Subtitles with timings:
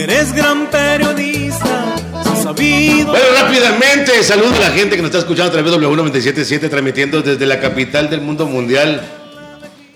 [0.00, 1.94] eres gran periodista,
[2.42, 3.08] sabido.
[3.08, 7.22] Bueno, rápidamente, saludo a la gente que nos está escuchando a través de W977, transmitiendo
[7.22, 9.02] desde la capital del mundo mundial,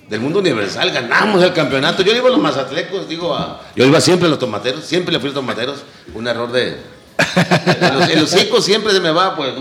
[0.08, 0.90] del mundo universal.
[0.90, 2.02] Ganamos el campeonato.
[2.02, 5.20] Yo iba a los mazatlecos, digo, a, yo iba siempre a los tomateros, siempre le
[5.20, 5.78] fui a los tomateros.
[6.14, 6.76] Un error de.
[7.80, 9.52] En los, en siempre se me va, pues.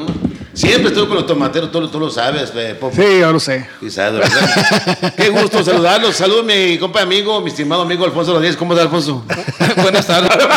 [0.57, 2.95] Siempre estoy con los tomateros, tú, tú lo sabes, eh, Popo.
[2.95, 3.67] Sí, yo lo sé.
[3.79, 5.13] Quizás, de verdad.
[5.15, 6.15] Qué gusto saludarlos.
[6.15, 8.57] Saludos, mi compa amigo, mi estimado amigo Alfonso Rodríguez.
[8.57, 9.23] ¿Cómo estás, Alfonso?
[9.83, 10.31] Buenas tardes.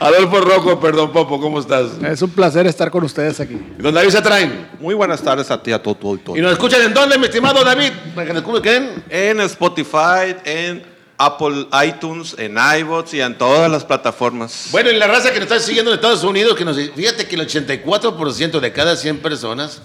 [0.00, 2.02] Adolfo Rojo, perdón, Popo, ¿cómo estás?
[2.02, 3.60] Es un placer estar con ustedes aquí.
[3.78, 4.68] ¿Y ¿Don David se traen?
[4.80, 6.36] Muy buenas tardes a ti, a todo, todo, todo.
[6.38, 7.92] ¿Y nos escuchan en dónde, mi estimado David?
[8.14, 9.04] Para que nos escuchen.
[9.10, 10.82] En Spotify, en
[11.18, 14.68] Apple iTunes, en iBots y en todas las plataformas.
[14.70, 17.34] Bueno, y la raza que nos está siguiendo en Estados Unidos, que nos fíjate que
[17.34, 19.82] el 84% de cada 100 personas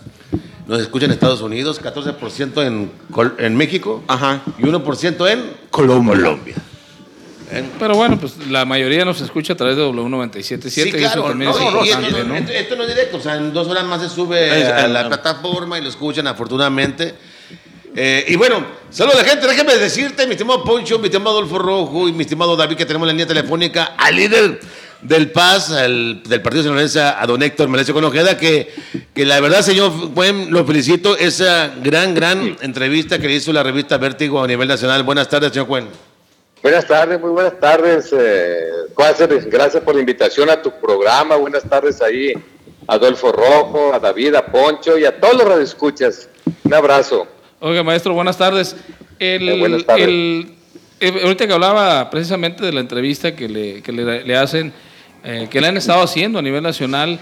[0.68, 4.42] nos escuchan en Estados Unidos, 14% en, Col- en México Ajá.
[4.58, 6.56] y 1% en Colombia.
[7.80, 10.70] Pero bueno, pues la mayoría nos escucha a través de W977.
[10.70, 12.36] Sí, y eso claro, también no, es no, y esto, importante, no, ¿no?
[12.40, 14.86] esto- esto no es directo, o sea, en dos horas más se sube Es- a
[14.86, 15.06] eh, la eh.
[15.06, 17.14] plataforma y lo escuchan afortunadamente.
[17.96, 21.60] Eh, y bueno, saludos a la gente, déjame decirte, mi estimado Poncho, mi estimado Adolfo
[21.60, 24.60] Rojo y mi estimado David, que tenemos en la línea telefónica al líder
[25.02, 28.74] del PAS, al- del Partido Sinaloense, a don Héctor Melesio con Ojeda, que,
[29.14, 33.62] que la verdad, señor Buen, lo felicito, esa gran, gran entrevista que le hizo la
[33.64, 35.04] revista Vértigo a nivel nacional.
[35.04, 35.88] Buenas tardes, señor Cuen.
[36.64, 38.70] Buenas tardes, muy buenas tardes, eh.
[39.48, 41.36] Gracias por la invitación a tu programa.
[41.36, 42.32] Buenas tardes ahí
[42.88, 46.30] Adolfo Rojo, a David, a Poncho y a todos los radioescuchas.
[46.64, 47.28] Un abrazo.
[47.66, 48.76] Oiga, maestro, buenas tardes.
[49.20, 50.06] El, Eh, buenas tardes.
[50.06, 50.48] el-
[51.00, 54.74] eh, ahorita que hablaba precisamente de la entrevista que le, que le, le hacen,
[55.24, 57.18] eh, que le han estado haciendo a nivel nacional,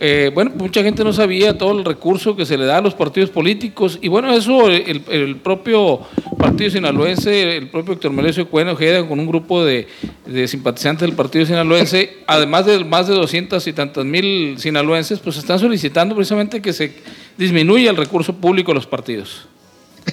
[0.00, 2.94] eh, bueno, mucha gente no sabía todo el recurso que se le da a los
[2.94, 6.00] partidos políticos y bueno, eso el, el propio
[6.38, 9.88] partido sinaloense, el propio Héctor Melesio Cuen Ojeda con un grupo de,
[10.24, 15.36] de simpatizantes del partido sinaloense, además de más de 200 y tantas mil sinaloenses, pues
[15.36, 16.94] están solicitando precisamente que se
[17.36, 19.48] disminuya el recurso público a los partidos.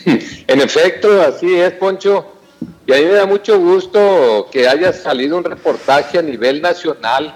[0.47, 2.25] En efecto, así es, Poncho.
[2.85, 7.35] Y a mí me da mucho gusto que haya salido un reportaje a nivel nacional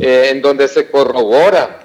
[0.00, 1.80] eh, en donde se corrobora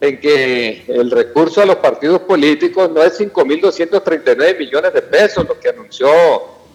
[0.00, 5.58] en que el recurso a los partidos políticos no es 5.239 millones de pesos, lo
[5.58, 6.08] que anunció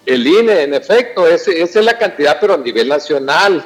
[0.04, 0.62] el INE.
[0.62, 3.64] En efecto, ese- esa es la cantidad, pero a nivel nacional.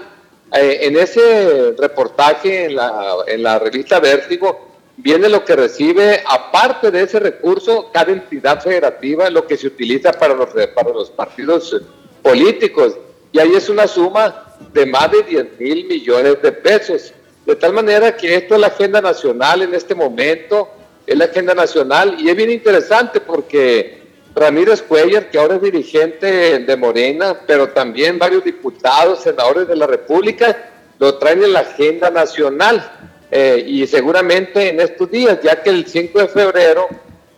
[0.54, 4.67] Eh, en ese reportaje en la, en la revista Vértigo
[4.98, 10.12] viene lo que recibe, aparte de ese recurso, cada entidad federativa, lo que se utiliza
[10.12, 11.80] para los, para los partidos
[12.22, 12.96] políticos.
[13.32, 17.12] Y ahí es una suma de más de 10 mil millones de pesos.
[17.46, 20.68] De tal manera que esto es la agenda nacional en este momento,
[21.06, 24.02] es la agenda nacional y es bien interesante porque
[24.34, 29.86] Ramírez Cuellar, que ahora es dirigente de Morena, pero también varios diputados, senadores de la
[29.86, 33.17] República, lo traen en la agenda nacional.
[33.30, 36.88] Eh, y seguramente en estos días, ya que el 5 de febrero,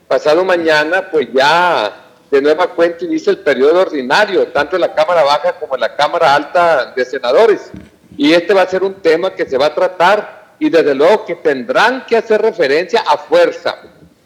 [0.06, 5.24] pasado mañana, pues ya de nueva cuenta inicia el periodo ordinario, tanto en la Cámara
[5.24, 7.70] Baja como en la Cámara Alta de Senadores.
[8.16, 11.24] Y este va a ser un tema que se va a tratar y desde luego
[11.24, 13.76] que tendrán que hacer referencia a fuerza.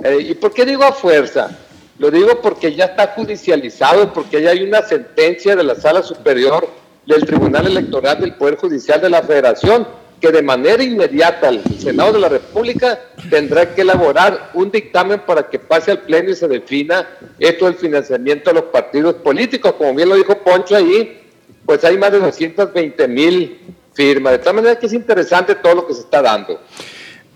[0.02, 1.50] Eh, ¿Y por qué digo a fuerza?
[1.98, 6.68] Lo digo porque ya está judicializado, porque ya hay una sentencia de la Sala Superior
[7.06, 9.86] del Tribunal Electoral del Poder Judicial de la Federación
[10.24, 12.98] que de manera inmediata el Senado de la República
[13.28, 17.06] tendrá que elaborar un dictamen para que pase al Pleno y se defina
[17.38, 19.74] esto del financiamiento de los partidos políticos.
[19.76, 21.20] Como bien lo dijo Poncho ahí,
[21.66, 23.58] pues hay más de 220 mil
[23.92, 24.32] firmas.
[24.32, 26.58] De tal manera que es interesante todo lo que se está dando.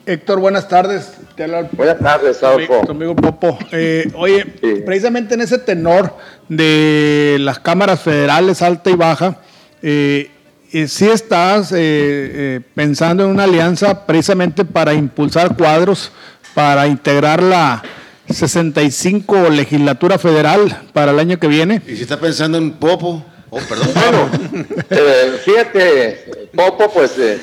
[0.06, 1.12] Héctor, buenas tardes.
[1.36, 2.80] Te habla el Buenas tardes, Adolfo.
[2.86, 3.58] tu amigo Popo.
[3.70, 4.82] Eh, oye, Sí.
[4.86, 6.14] precisamente en ese tenor
[6.48, 9.36] de las cámaras federales alta y baja,
[9.82, 10.30] eh,
[10.72, 16.12] eh, sí estás eh, eh, pensando en una alianza precisamente para impulsar cuadros,
[16.54, 17.82] para integrar la
[18.30, 21.82] 65 legislatura federal para el año que viene.
[21.86, 23.88] Y si está pensando en Popo, oh, perdón.
[24.90, 27.38] Eh, fíjate, Popo, pues eh,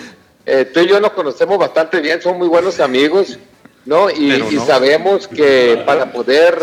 [0.46, 3.40] eh, tú y yo nos conocemos bastante bien, somos muy buenos amigos,
[3.86, 4.10] ¿no?
[4.12, 6.62] Y, sabemos que para poder,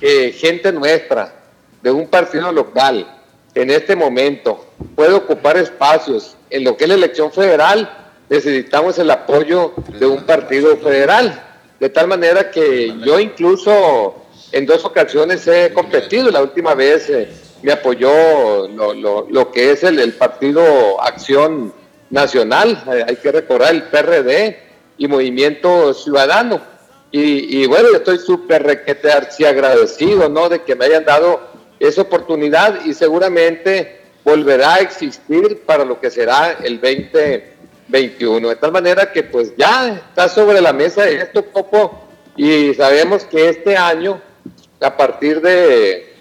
[0.00, 1.34] eh, gente nuestra,
[1.82, 3.06] de un partido local,
[3.62, 4.64] en este momento,
[4.94, 7.90] puede ocupar espacios en lo que es la elección federal,
[8.28, 11.44] necesitamos el apoyo de un partido federal.
[11.80, 14.14] De tal manera que yo incluso
[14.52, 16.30] en dos ocasiones he competido.
[16.30, 17.28] La última vez eh,
[17.62, 21.72] me apoyó lo, que es el, partido Acción
[22.10, 24.58] Nacional, eh, hay que recordar el PRD
[24.96, 26.60] y Movimiento Ciudadano.
[27.10, 29.10] Y, bueno, yo estoy súper requete
[29.46, 30.50] agradecido, ¿no?
[30.50, 31.40] De que me hayan dado
[31.80, 38.48] esa oportunidad y seguramente volverá a existir para lo que será el 2021.
[38.48, 43.48] De tal manera que pues ya está sobre la mesa esto, Popo, y sabemos que
[43.48, 44.20] este año,
[44.80, 46.14] a partir de,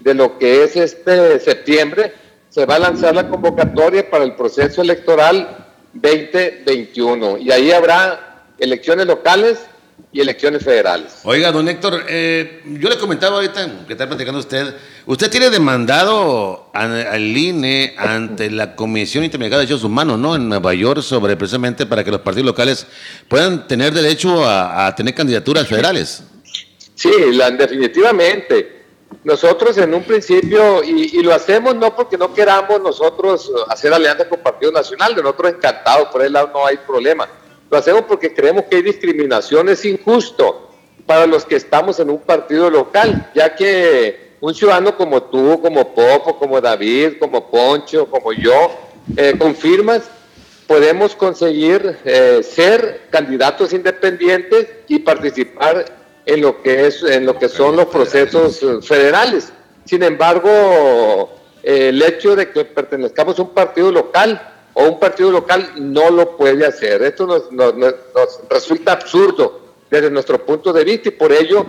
[0.00, 2.12] de lo que es este septiembre,
[2.48, 9.06] se va a lanzar la convocatoria para el proceso electoral 2021 y ahí habrá elecciones
[9.06, 9.58] locales
[10.12, 11.20] y elecciones federales.
[11.24, 14.74] Oiga, don Héctor, eh, yo le comentaba ahorita que está platicando usted,
[15.06, 20.34] usted tiene demandado al INE ante la Comisión Interamericana de Derechos Humanos, ¿no?
[20.34, 22.86] En Nueva York, sobre precisamente para que los partidos locales
[23.28, 26.22] puedan tener derecho a, a tener candidaturas federales.
[26.94, 28.80] Sí, la, definitivamente.
[29.24, 34.28] Nosotros en un principio, y, y, lo hacemos no porque no queramos nosotros hacer alianza
[34.28, 37.28] con Partido Nacional, de nosotros encantados, por el lado no hay problema
[37.70, 40.70] lo hacemos porque creemos que hay discriminación, es injusto
[41.06, 45.94] para los que estamos en un partido local, ya que un ciudadano como tú, como
[45.94, 48.70] Popo, como David, como Poncho, como yo,
[49.16, 50.02] eh, con firmas,
[50.66, 55.84] podemos conseguir eh, ser candidatos independientes y participar
[56.26, 59.52] en lo que es en lo que son los procesos federales.
[59.84, 61.30] Sin embargo,
[61.62, 64.40] el hecho de que pertenezcamos a un partido local
[64.80, 67.02] o un partido local no lo puede hacer.
[67.02, 67.44] Esto nos,
[68.48, 69.60] resulta absurdo
[69.90, 71.66] desde nuestro punto de vista y por ello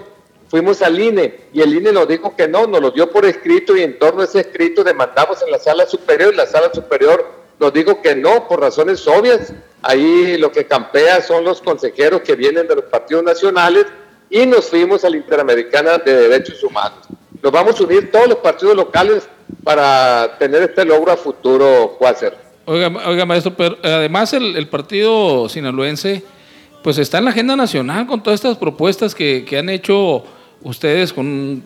[0.50, 3.76] fuimos al INE y el INE nos dijo que no, nos lo dio por escrito
[3.76, 7.26] y en torno a ese escrito demandamos en la sala superior y la sala superior
[7.60, 9.54] nos dijo que no, por razones obvias.
[9.82, 13.88] Ahí lo que campea son los consejeros que vienen de los partidos nacionales
[14.30, 17.00] y nos fuimos a la Interamericana de Derechos Humanos.
[17.42, 19.28] Nos vamos a unir todos los partidos locales
[19.64, 22.51] para tener este logro a futuro, Cuácer.
[22.72, 26.24] Oiga, oiga, maestro, pero además el, el, partido sinaloense,
[26.82, 30.24] pues está en la agenda nacional con todas estas propuestas que, que, han hecho
[30.62, 31.62] ustedes con,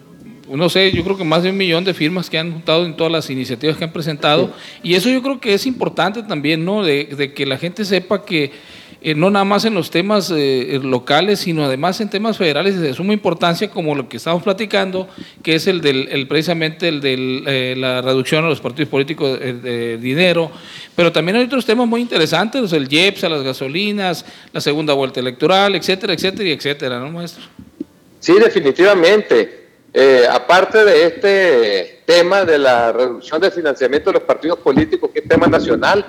[0.50, 2.96] no sé, yo creo que más de un millón de firmas que han juntado en
[2.96, 4.52] todas las iniciativas que han presentado.
[4.82, 6.84] Y eso yo creo que es importante también, ¿no?
[6.84, 8.52] De, de que la gente sepa que
[9.08, 12.92] eh, no nada más en los temas eh, locales, sino además en temas federales de
[12.96, 15.08] suma importancia, como lo que estamos platicando,
[15.44, 19.40] que es el del, el, precisamente el de eh, la reducción a los partidos políticos
[19.40, 20.50] de, dinero,
[20.96, 25.20] pero también hay otros temas muy interesantes, el IEPS, a las gasolinas, la segunda vuelta
[25.20, 27.44] electoral, etcétera, etcétera, y etcétera, ¿no, maestro?
[28.20, 29.66] Sí, definitivamente.
[29.94, 35.20] Eh, aparte de este tema de la reducción del financiamiento de los partidos políticos, que
[35.20, 36.04] es tema nacional,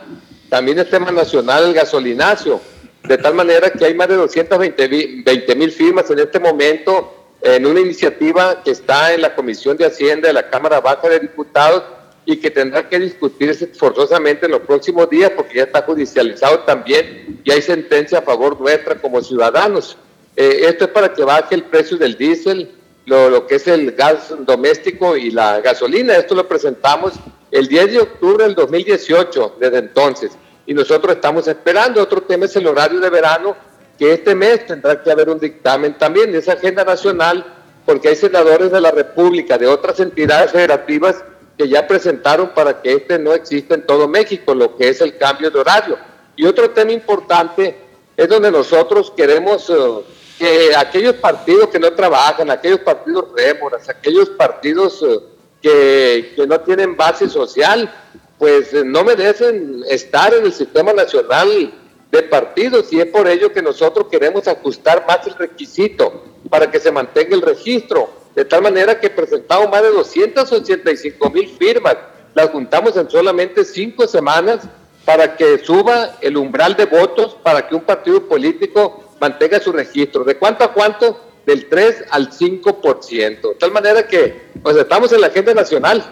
[0.48, 2.62] también es tema nacional el gasolinazo
[3.08, 7.12] de tal manera que hay más de 220 mil firmas en este momento
[7.42, 11.20] en una iniciativa que está en la Comisión de Hacienda de la Cámara Baja de
[11.20, 11.84] Diputados
[12.24, 17.40] y que tendrá que discutirse forzosamente en los próximos días porque ya está judicializado también
[17.44, 19.96] y hay sentencia a favor nuestra como ciudadanos.
[20.34, 22.72] Eh, esto es para que baje el precio del diésel,
[23.04, 26.16] lo, lo, que es el gas doméstico y la gasolina.
[26.16, 27.12] Esto lo presentamos
[27.52, 30.32] el 10 de octubre del 2018, desde entonces
[30.66, 32.02] y nosotros estamos esperando.
[32.02, 33.56] Otro tema es el horario de verano,
[33.98, 37.44] que este mes tendrá que haber un dictamen también de esa agenda nacional,
[37.86, 41.24] porque hay senadores de la República, de otras entidades federativas,
[41.56, 45.16] que ya presentaron para que este no exista en todo México, lo que es el
[45.16, 45.96] cambio de horario.
[46.34, 47.78] Y otro tema importante
[48.16, 50.02] es donde nosotros queremos uh,
[50.38, 55.22] que aquellos partidos que no trabajan, aquellos partidos rémoras, aquellos partidos uh,
[55.62, 57.90] que, que no tienen base social,
[58.38, 61.72] pues eh, no merecen estar en el sistema nacional
[62.10, 66.78] de partidos y es por ello que nosotros queremos ajustar más el requisito para que
[66.78, 71.96] se mantenga el registro, de tal manera que presentamos más de 285 mil firmas,
[72.34, 74.60] las juntamos en solamente cinco semanas
[75.06, 80.24] para que suba el umbral de votos para que un partido político mantenga su registro.
[80.24, 81.20] ¿De cuánto a cuánto?
[81.46, 83.48] Del 3 al 5%.
[83.48, 86.04] De tal manera que pues estamos en la agenda nacional.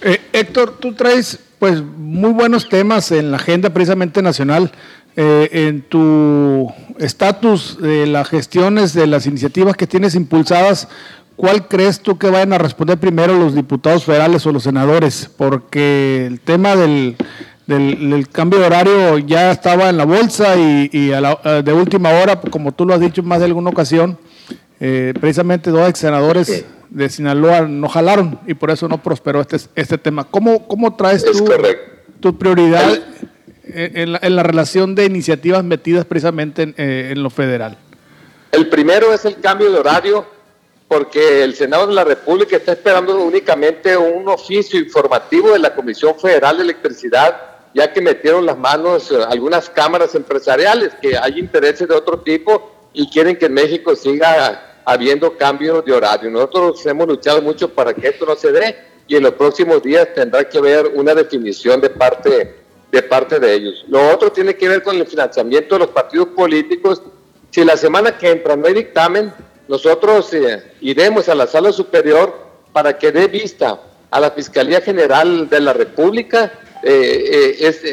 [0.00, 4.72] Eh, Héctor, tú traes pues muy buenos temas en la agenda precisamente nacional.
[5.20, 10.86] Eh, en tu estatus de las gestiones de las iniciativas que tienes impulsadas,
[11.34, 15.28] ¿cuál crees tú que vayan a responder primero los diputados federales o los senadores?
[15.36, 17.16] Porque el tema del,
[17.66, 22.40] del, cambio de horario ya estaba en la bolsa y, a la, de última hora,
[22.40, 24.18] como tú lo has dicho en más de alguna ocasión,
[24.78, 29.58] eh, precisamente dos ex senadores de Sinaloa no jalaron y por eso no prosperó este,
[29.74, 30.24] este tema.
[30.24, 31.44] ¿Cómo, cómo traes tú
[32.20, 32.98] tu prioridad
[33.64, 37.76] en la, en la, relación de iniciativas metidas precisamente en, eh, en, lo federal?
[38.50, 40.26] El primero es el cambio de horario,
[40.88, 46.18] porque el Senado de la República está esperando únicamente un oficio informativo de la Comisión
[46.18, 47.36] Federal de Electricidad,
[47.74, 52.72] ya que metieron las manos eh, algunas cámaras empresariales que hay intereses de otro tipo
[52.92, 56.30] y quieren que México siga habiendo cambios de horario.
[56.30, 58.74] Nosotros hemos luchado mucho para que esto no se dé
[59.06, 62.54] y en los próximos días tendrá que haber una definición de parte,
[62.90, 63.84] de parte de ellos.
[63.88, 67.02] Lo otro tiene que ver con el financiamiento de los partidos políticos.
[67.50, 69.30] Si la semana que entra no hay dictamen,
[69.68, 72.34] nosotros eh, iremos a la sala superior
[72.72, 73.78] para que dé vista
[74.10, 76.50] a la Fiscalía General de la República
[76.82, 77.84] eh, eh, es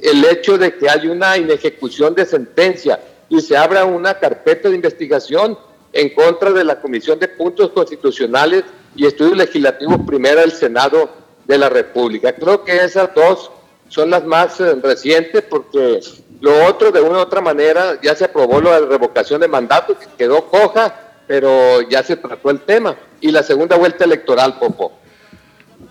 [0.00, 4.76] el hecho de que hay una inejecución de sentencia y se abra una carpeta de
[4.76, 5.58] investigación
[5.94, 8.64] en contra de la Comisión de Puntos Constitucionales
[8.96, 11.08] y Estudios Legislativos Primera del Senado
[11.46, 12.34] de la República.
[12.34, 13.50] Creo que esas dos
[13.88, 16.00] son las más eh, recientes porque
[16.40, 20.06] lo otro de una u otra manera ya se aprobó la revocación de mandato que
[20.18, 22.96] quedó coja, pero ya se trató el tema.
[23.20, 24.92] Y la segunda vuelta electoral, Popo.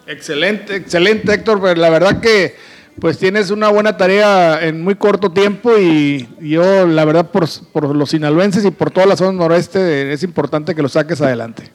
[0.05, 2.55] Excelente, excelente Héctor, pero la verdad que
[3.00, 7.95] pues tienes una buena tarea en muy corto tiempo y yo la verdad por, por
[7.95, 11.71] los sinaloenses y por toda la zona noroeste es importante que lo saques adelante.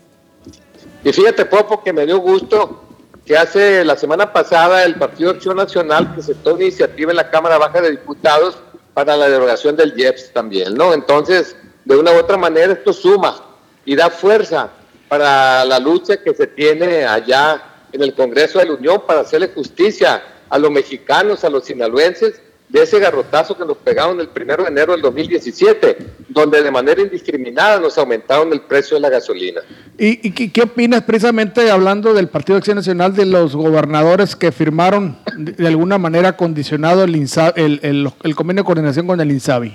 [1.05, 2.85] Y fíjate, Popo, que me dio gusto
[3.25, 7.59] que hace la semana pasada el Partido Acción Nacional presentó una iniciativa en la Cámara
[7.59, 8.57] Baja de Diputados
[8.95, 10.95] para la derogación del IEPS también, ¿no?
[10.95, 13.37] Entonces, de una u otra manera, esto suma
[13.85, 14.71] y da fuerza
[15.09, 19.49] para la lucha que se tiene allá en el Congreso de la Unión para hacerle
[19.55, 24.63] justicia a los mexicanos, a los sinaloenses, de ese garrotazo que nos pegaron el primero
[24.63, 25.97] de enero del 2017,
[26.29, 29.63] donde de manera indiscriminada nos aumentaron el precio de la gasolina.
[29.97, 35.19] ¿Y, qué, opinas precisamente hablando del Partido de Acción Nacional de los gobernadores que firmaron
[35.37, 37.15] de, alguna manera condicionado el,
[37.57, 39.75] el, el, convenio de coordinación con el INSABI?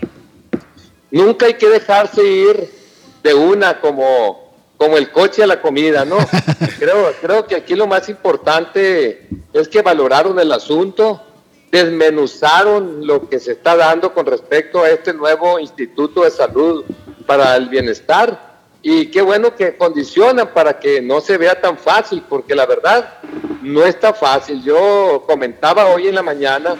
[1.10, 2.70] Nunca hay que dejarse ir
[3.24, 4.43] de una como,
[4.84, 6.18] como el coche a la comida, ¿no?
[6.78, 11.22] creo, creo que aquí lo más importante es que valoraron el asunto,
[11.72, 16.84] desmenuzaron lo que se está dando con respecto a este nuevo Instituto de Salud
[17.26, 18.60] para el Bienestar.
[18.82, 23.20] Y qué bueno que condicionan para que no se vea tan fácil, porque la verdad
[23.62, 24.62] no está fácil.
[24.66, 26.76] Yo comentaba hoy en la mañana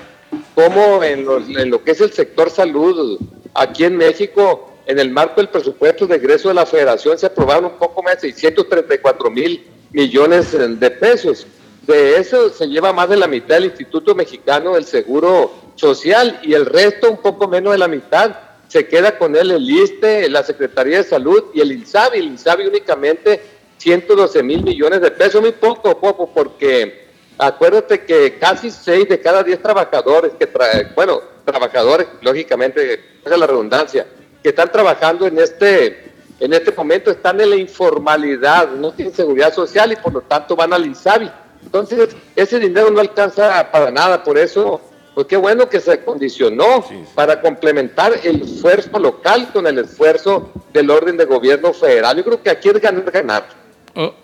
[0.54, 3.18] cómo en lo, que es el sector salud
[3.54, 7.66] aquí en México, en el marco del presupuesto de egreso de la federación, se aprobaron
[7.66, 11.48] un poco más de 634 mil millones de pesos.
[11.86, 16.54] De eso se lleva más de la mitad el Instituto Mexicano del Seguro Social y
[16.54, 18.36] el resto, un poco menos de la mitad,
[18.68, 22.20] se queda con él el ISTE, la Secretaría de Salud y el INSABI.
[22.20, 23.42] El INSABI únicamente
[23.78, 29.44] 112 mil millones de pesos, muy poco, poco, porque acuérdate que casi 6 de cada
[29.44, 30.50] 10 trabajadores, que
[30.96, 34.08] bueno, trabajadores, lógicamente, es la redundancia,
[34.44, 39.54] que están trabajando en este, en este momento están en la informalidad, no tienen seguridad
[39.54, 41.32] social y por lo tanto van al INSABI
[41.66, 44.82] entonces, ese dinero no alcanza para nada, por eso,
[45.14, 46.86] pues qué bueno que se condicionó
[47.16, 52.18] para complementar el esfuerzo local con el esfuerzo del orden de gobierno federal.
[52.18, 53.48] Yo creo que aquí es ganar, ganar.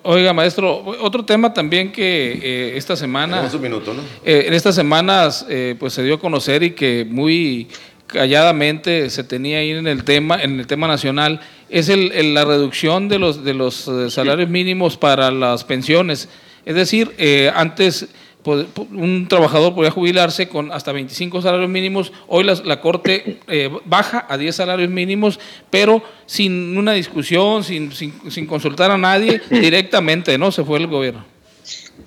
[0.04, 3.50] oiga, maestro, otro tema también que eh, esta semana...
[3.52, 4.02] Un minuto, ¿no?
[4.24, 7.70] Eh, en estas semanas, eh, pues se dio a conocer y que muy
[8.12, 11.40] calladamente se tenía ahí en el tema, en el tema nacional,
[11.70, 16.30] es el, la reducción de los, de los salarios mínimos para las pensiones.
[16.66, 18.08] Es decir, eh, antes
[18.46, 24.38] un trabajador podía jubilarse con hasta 25 salarios mínimos, hoy la, Corte eh, baja a
[24.38, 25.40] 10 salarios mínimos,
[25.70, 30.52] pero sin una discusión, sin, sin, consultar a nadie, directamente, ¿no?
[30.52, 31.26] Se fue el gobierno.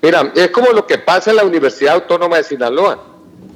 [0.01, 3.01] Mira, es como lo que pasa en la Universidad Autónoma de Sinaloa.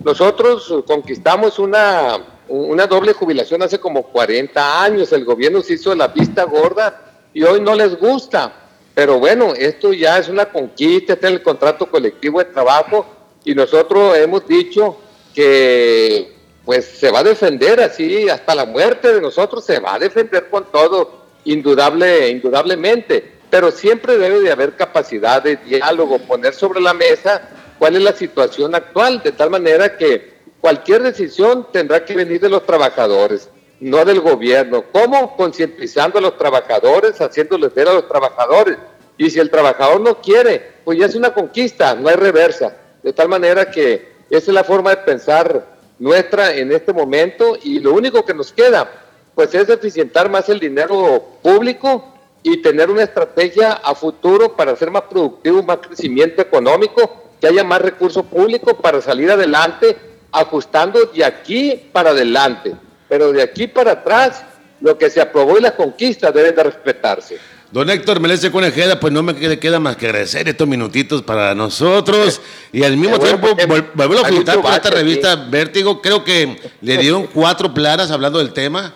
[0.03, 2.17] Nosotros conquistamos una,
[2.49, 7.01] una doble jubilación hace como 40 años, el gobierno se hizo la vista gorda
[7.33, 8.53] y hoy no les gusta.
[8.93, 13.05] Pero bueno, esto ya es una conquista, está en el contrato colectivo de trabajo.
[13.43, 14.97] Y nosotros hemos dicho
[15.35, 16.35] que
[16.65, 20.49] pues se va a defender así hasta la muerte de nosotros, se va a defender
[20.49, 26.93] con todo, indudable, indudablemente, pero siempre debe de haber capacidad de diálogo, poner sobre la
[26.93, 27.49] mesa
[27.79, 30.36] cuál es la situación actual, de tal manera que
[30.67, 33.47] cualquier decisión tendrá que venir de los trabajadores
[33.79, 34.83] no del gobierno.
[34.91, 35.37] ¿Cómo?
[35.37, 38.77] Concientizando a los trabajadores, haciéndoles ver a los trabajadores.
[39.17, 42.75] Y si el trabajador no quiere, pues ya es una conquista, no hay reversa.
[43.01, 45.65] De tal manera que esa es la forma de pensar
[45.99, 48.91] nuestra en este momento y lo único que nos queda,
[49.35, 54.91] pues es eficientar más el dinero público y tener una estrategia a futuro para hacer
[54.91, 59.95] más productivo, más crecimiento económico, que haya más recursos públicos para salir adelante,
[60.39, 62.75] ajustando de aquí para adelante
[63.07, 64.43] pero de aquí para atrás,
[64.81, 67.37] lo que se aprobó y las conquistas deben de respetarse.
[67.71, 72.39] Don Héctor Melece Conejeda, pues no me queda más que agradecer estos minutitos para nosotros
[72.71, 73.49] y al mismo tiempo
[73.93, 76.01] volver a felicitar por esta revista Vértigo.
[76.01, 78.93] Creo que le dieron cuatro planas hablando del tema.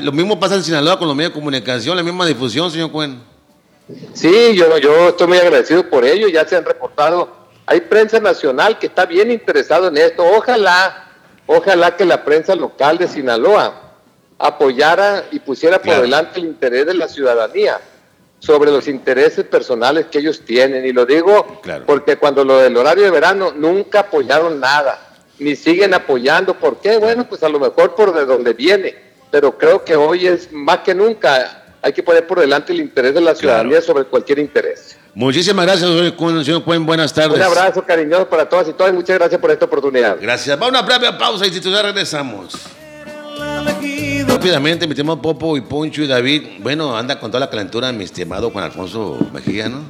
[0.00, 3.20] Lo mismo pasa en Sinaloa con los medios de comunicación, la misma difusión, señor Cuen.
[4.14, 7.37] Sí, yo, yo estoy muy agradecido por ello, ya se han reportado.
[7.70, 10.24] Hay prensa nacional que está bien interesado en esto.
[10.24, 11.04] Ojalá,
[11.46, 13.92] ojalá que la prensa local de Sinaloa
[14.38, 17.78] apoyara y pusiera por delante el interés de la ciudadanía
[18.38, 20.86] sobre los intereses personales que ellos tienen.
[20.86, 21.84] Y lo digo Claro.
[21.86, 24.98] porque cuando lo del horario de verano nunca apoyaron nada,
[25.38, 26.54] ni siguen apoyando.
[26.54, 26.96] ¿Por qué?
[26.96, 28.94] Bueno, pues a lo mejor por de donde viene,
[29.30, 31.64] pero creo que hoy es más que nunca.
[31.82, 34.96] Hay que poner por delante el interés de la ciudadanía sobre cualquier interés.
[35.18, 36.86] Muchísimas gracias, señor Cuen.
[36.86, 37.36] Buenas tardes.
[37.38, 40.16] Un abrazo cariñoso para todas y todas y muchas gracias por esta oportunidad.
[40.20, 40.62] Gracias.
[40.62, 42.54] Va una breve pausa y ya regresamos.
[44.28, 46.60] Rápidamente, mi estimado Popo y Poncho y David.
[46.60, 49.80] Bueno, anda con toda la calentura mi estimado Juan Alfonso Mejía, ¿no?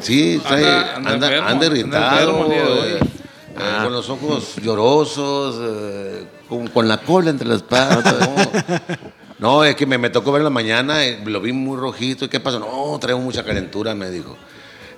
[0.00, 5.56] Sí, trae, Anda- anda, anda anda, enfermo, anda irritado, eh, eh, con los ojos llorosos,
[5.58, 8.14] eh, con, con la cola entre las patas.
[8.20, 8.36] No,
[9.38, 12.24] No, es que me, me tocó ver en la mañana, eh, lo vi muy rojito.
[12.24, 12.58] ¿Y qué pasó?
[12.58, 14.36] No, traigo mucha calentura, me dijo.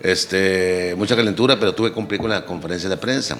[0.00, 3.36] Este, mucha calentura, pero tuve que cumplir con la conferencia de prensa.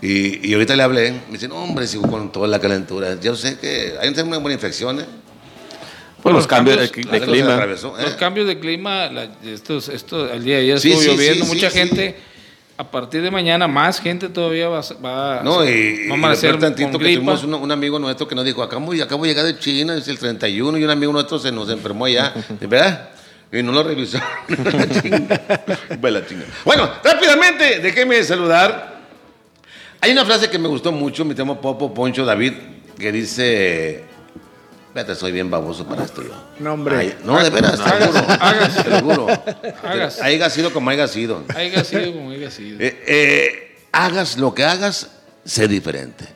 [0.00, 3.18] Y, y ahorita le hablé, me dice, no, hombre, sigo con toda la calentura.
[3.20, 5.04] Yo sé que hay una buena infección, ¿eh?
[6.22, 7.52] Pues los los cambios de, cambios- clima.
[7.54, 8.02] atravesó, ¿eh?
[8.02, 11.44] Los cambios de clima, la- estos, esto, el día de ayer Sí, estuvo sí, lloviendo,
[11.44, 12.16] sí, mucha sí, gente,
[12.76, 16.58] a partir de mañana más gente todavía va, a- va, No, y, va y a
[16.58, 19.44] tantito con que tuvimos un, un amigo nuestro que nos dijo, acabo, acabo de llegar
[19.46, 23.10] de China, es el 31, y un amigo nuestro se nos enfermó allá, ¿verdad?
[23.52, 23.84] Y no lo
[26.26, 26.44] chinga.
[26.64, 28.94] bueno, rápidamente, déjeme saludar.
[30.00, 32.54] Hay una frase que me gustó mucho, mi temo Popo, Poncho, David,
[32.98, 34.04] que dice,
[34.94, 36.30] Fíjate, soy bien baboso para esto yo.
[36.60, 36.96] No, hombre.
[36.96, 38.26] Ay, no, de veras, te lo juro.
[38.40, 38.82] hágase.
[38.84, 39.26] Te lo juro.
[39.82, 40.22] Hágase.
[40.22, 41.42] Haiga sido como haya sido.
[41.52, 42.78] Haiga sido como haya sido.
[42.78, 45.10] Eh, eh, hagas lo que hagas,
[45.44, 46.26] sé diferente.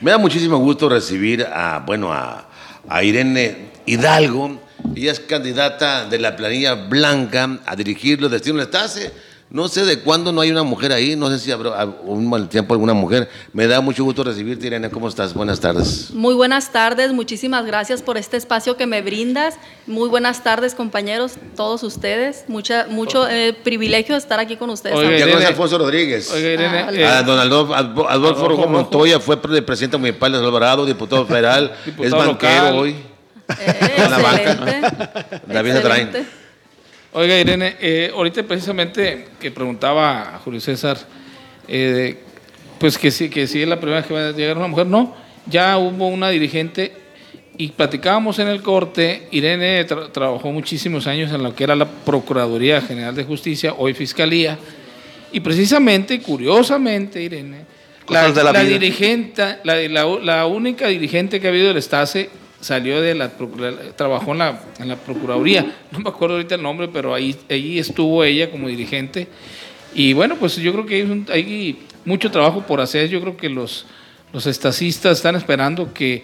[0.00, 2.48] Me da muchísimo gusto recibir a, bueno, a,
[2.88, 4.58] a Irene Hidalgo.
[4.96, 9.12] Ella es candidata de la planilla blanca a dirigir los destinos del Estase.
[9.52, 12.48] No sé de cuándo no hay una mujer ahí, no sé si habrá un mal
[12.48, 13.28] tiempo alguna mujer.
[13.52, 14.90] Me da mucho gusto recibirte, Irene.
[14.90, 15.34] ¿Cómo estás?
[15.34, 16.12] Buenas tardes.
[16.12, 19.56] Muy buenas tardes, muchísimas gracias por este espacio que me brindas.
[19.88, 22.44] Muy buenas tardes, compañeros, todos ustedes.
[22.46, 24.94] Mucha, mucho eh, privilegio estar aquí con ustedes.
[24.94, 25.30] Oiga, Ya también.
[25.30, 25.48] conoce a.
[25.48, 26.30] Alfonso Rodríguez.
[26.32, 28.68] Oiga, Irene, Ah, eh, a don Adolfo, Adolfo Adolfo.
[28.68, 32.74] Montoya fue pre- presidente municipal de Alvarado, diputado federal, es Diputado banquero local.
[32.78, 32.90] hoy.
[33.48, 34.42] Eh, En la banca.
[34.52, 35.40] excelente.
[35.48, 36.06] David Atrain.
[36.06, 36.39] excelente.
[37.12, 40.96] Oiga, Irene, eh, ahorita precisamente que preguntaba a Julio César,
[41.66, 42.16] eh,
[42.78, 44.86] pues que sí, que sí es la primera vez que va a llegar una mujer.
[44.86, 45.14] No,
[45.46, 46.92] ya hubo una dirigente
[47.58, 49.26] y platicábamos en el corte.
[49.32, 53.92] Irene tra- trabajó muchísimos años en lo que era la Procuraduría General de Justicia, hoy
[53.92, 54.56] Fiscalía.
[55.32, 57.64] Y precisamente, curiosamente, Irene,
[58.08, 63.00] la, la la dirigente, la, la- la única dirigente que ha habido del Estase salió
[63.00, 63.30] de la,
[63.96, 67.78] trabajó en la, en la Procuraduría, no me acuerdo ahorita el nombre, pero ahí, ahí
[67.78, 69.28] estuvo ella como dirigente.
[69.94, 73.36] Y bueno, pues yo creo que hay, un- hay mucho trabajo por hacer, yo creo
[73.36, 73.86] que los,
[74.32, 76.22] los estacistas están esperando que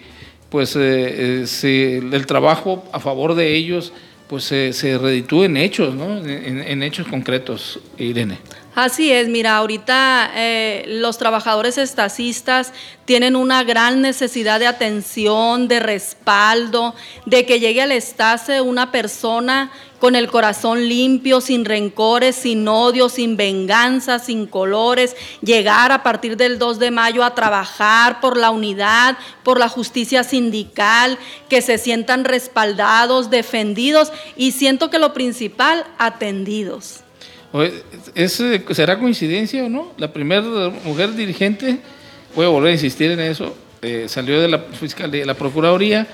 [0.49, 3.91] pues eh, eh, se- el trabajo a favor de ellos
[4.29, 6.17] pues se se reditúe en hechos, ¿no?
[6.19, 8.37] En- en hechos concretos, Irene.
[8.77, 12.73] Así es, mira, ahorita eh, los trabajadores estacistas
[13.05, 16.93] tienen una gran necesidad de atención, de respaldo,
[17.25, 23.09] de que llegue al Estase una persona con el corazón limpio, sin rencores, sin odio,
[23.09, 28.51] sin venganza, sin colores, llegar a partir del 2 de mayo a trabajar por la
[28.51, 31.17] unidad, por la justicia sindical,
[31.49, 37.01] que se sientan respaldados, defendidos y siento que lo principal, atendidos.
[37.57, 37.73] Oye,
[38.15, 39.93] ¿es, eh, ¿Será coincidencia o no?
[39.97, 40.41] La primera
[40.83, 41.79] mujer dirigente,
[42.35, 46.05] voy a volver a insistir en eso, eh, salió de la fiscalía, la procuraduría.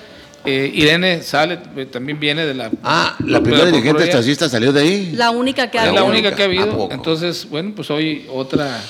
[0.46, 2.70] eh, Irene sale, eh, también viene de la.
[2.84, 5.12] Ah, de la primera dirigente estacista salió de ahí.
[5.16, 6.06] La única que ha la habido.
[6.06, 6.90] única que ha ¿A habido.
[6.92, 8.82] Entonces, bueno, pues hoy otra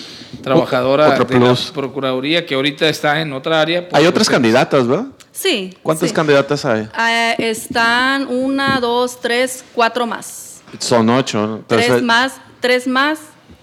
[0.42, 3.88] trabajadora de la Procuraduría que ahorita está en otra área.
[3.88, 5.06] pues, Hay otras pues, candidatas, ¿verdad?
[5.32, 5.76] Sí.
[5.84, 6.16] ¿Cuántas sí.
[6.16, 6.88] candidatas hay?
[7.00, 10.53] Eh, están una, dos, tres, cuatro más.
[10.80, 11.64] Son ocho.
[11.68, 13.20] tres más, tres más.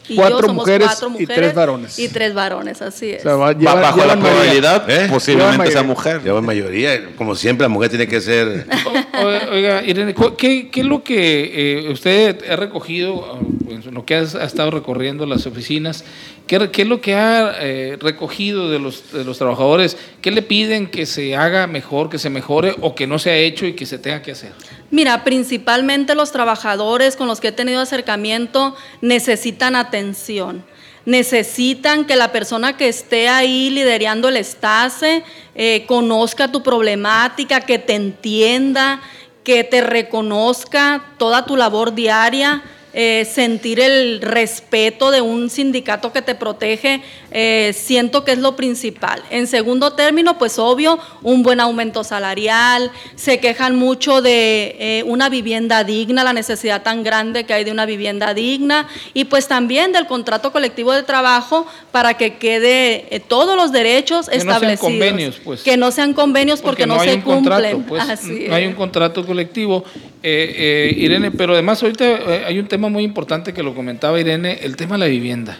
[0.09, 1.37] Y Cuatro yo somos mujeres cuatro y mujeres.
[1.37, 1.99] tres varones.
[2.01, 3.21] Y tres varones, así es.
[3.21, 4.19] O sea, va- bajo la mayoría.
[4.19, 5.07] probabilidad, ¿Eh?
[5.09, 6.21] posiblemente sea mujer.
[6.25, 8.67] Ya va mayoría, como siempre, la mujer tiene que ser.
[9.15, 14.05] O- Oiga, Irene, cu- ¿qué, qué es lo que eh, usted ha recogido, en lo
[14.05, 16.05] que has- ha, estado recorriendo las oficinas?
[16.49, 19.97] ¿Qué, qué es lo que ha eh, recogido de los, de los trabajadores?
[20.23, 23.37] ¿Qué le piden que se haga mejor, que se mejore o que no se ha
[23.37, 24.51] hecho y que se tenga que hacer?
[24.91, 30.65] Mira, principalmente los trabajadores con los que he tenido acercamiento necesitan atención.
[31.07, 35.23] Necesitan que la persona que esté ahí liderando el estase
[35.55, 39.01] eh, conozca tu problemática, que te entienda,
[39.45, 46.23] que te reconozca toda tu labor diaria, eh, sentir el respeto de un sindicato que
[46.23, 49.23] te protege, eh, siento que es lo principal.
[49.31, 55.29] En segundo término, pues obvio, un buen aumento salarial, se quejan mucho de eh, una
[55.29, 59.93] vivienda digna, la necesidad tan grande que hay de una vivienda digna, y pues también
[59.93, 64.81] del contrato colectivo de trabajo para que quede todos los derechos Que no sean establecidos.
[64.81, 65.63] convenios, pues.
[65.63, 67.83] Que no sean convenios porque, no, se contrato, cumplen.
[67.85, 68.71] pues, Así no hay es.
[68.71, 69.85] un contrato colectivo.
[70.23, 72.05] Irene, pero además ahorita
[72.47, 75.59] hay un tema muy importante que lo comentaba Irene, el tema de la vivienda.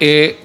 [0.00, 0.36] Eh,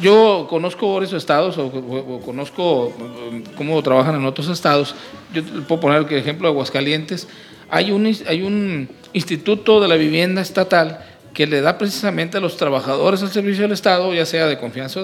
[0.00, 2.92] yo conozco varios estados o, o- o conozco
[3.32, 4.94] eh, cómo trabajan en otros estados.
[5.32, 7.28] Yo puedo poner el ejemplo de Aguascalientes.
[7.70, 11.00] Hay un, hay un instituto de la vivienda estatal
[11.34, 15.00] que le da precisamente a los trabajadores al servicio del Estado, ya sea de confianza,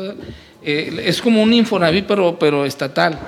[0.62, 3.18] eh, es como un Infonavit, pero, pero estatal.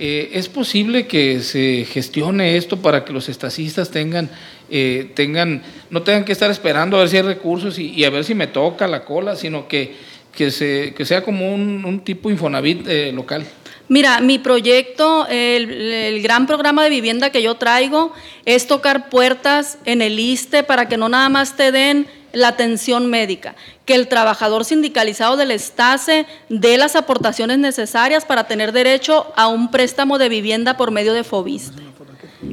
[0.00, 4.30] Eh, ¿Es posible que se gestione esto para que los estacistas tengan,
[4.70, 8.22] eh, tengan, no tengan que estar esperando a ver si hay recursos y, a ver
[8.22, 9.96] si me toca la cola, sino que,
[10.32, 13.44] que, se, que sea como un, un tipo Infonavit eh, local?
[13.88, 18.12] Mira, mi proyecto, el, gran programa de vivienda que yo traigo
[18.44, 23.06] es tocar puertas en el ISTE para que no nada más te den la atención
[23.06, 23.54] médica,
[23.86, 29.70] que el trabajador sindicalizado del ESTASE dé las aportaciones necesarias para tener derecho a un
[29.70, 31.82] préstamo de vivienda por medio de FOBISTE.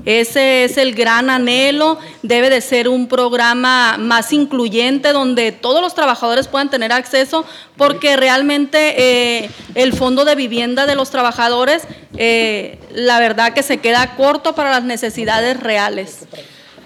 [0.05, 5.95] Ese es el gran anhelo, debe de ser un programa más incluyente donde todos los
[5.95, 7.43] trabajadores puedan tener acceso
[7.75, 11.83] porque realmente eh, el fondo de vivienda de los trabajadores,
[12.17, 16.27] eh, la verdad que se queda corto para las necesidades reales.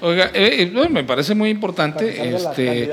[0.01, 2.91] Oiga, eh, eh, bueno, me parece muy importante este, eh,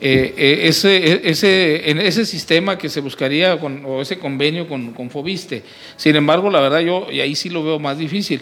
[0.00, 4.92] eh, ese, eh, ese, en ese sistema que se buscaría con, o ese convenio con,
[4.92, 5.62] con Fobiste.
[5.96, 8.40] Sin embargo, la verdad yo, y ahí sí lo veo más difícil.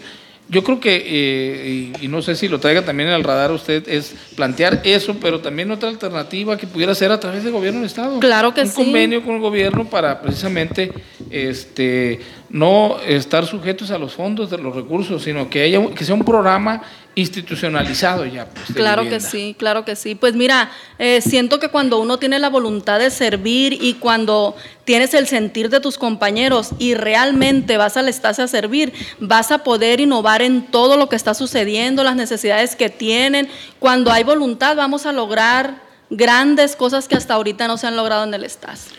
[0.49, 3.87] Yo creo que, eh, y, y no sé si lo traiga también al radar usted,
[3.89, 7.87] es plantear eso, pero también otra alternativa que pudiera ser a través del gobierno del
[7.87, 8.17] Estado.
[8.19, 8.75] Claro que Un sí.
[8.75, 10.91] convenio con el gobierno para precisamente
[11.29, 16.05] este, no estar sujetos a los fondos de los recursos, sino que, haya, un- que
[16.05, 16.81] sea un programa
[17.17, 18.45] institucionalizado ya.
[18.45, 20.13] pues, de Claro que sí, claro que sí.
[20.13, 25.15] Pues mira, eh, siento que cuando uno tiene la voluntad de servir y cuando tienes
[25.15, 29.99] el sentir de tus compañeros y realmente vas al Estase a servir, vas a poder
[29.99, 33.49] innovar en todo lo que está sucediendo, las necesidades que tienen.
[33.79, 38.25] Cuando hay voluntad vamos a lograr grandes cosas que hasta ahorita no se han logrado
[38.25, 38.91] en el Estase.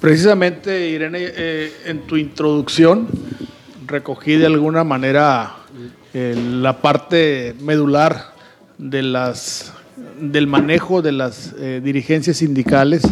[0.00, 3.08] Precisamente, Irene, eh, en tu introducción
[3.86, 5.59] recogí de alguna manera
[6.12, 8.32] eh, la parte medular
[8.78, 9.72] de las,
[10.20, 13.02] del manejo de las eh, dirigencias sindicales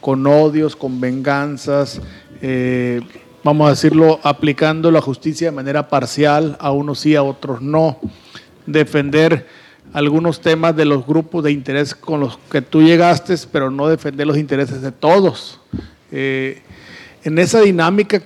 [0.00, 2.00] con odios, con venganzas,
[2.40, 3.02] eh,
[3.44, 7.98] vamos a decirlo, aplicando la justicia de manera parcial, a unos sí, a otros no,
[8.64, 9.46] defender
[9.92, 14.26] algunos temas de los grupos de interés con los que tú llegaste, pero no defender
[14.26, 15.60] los intereses de todos.
[16.10, 18.22] En esa dinámica,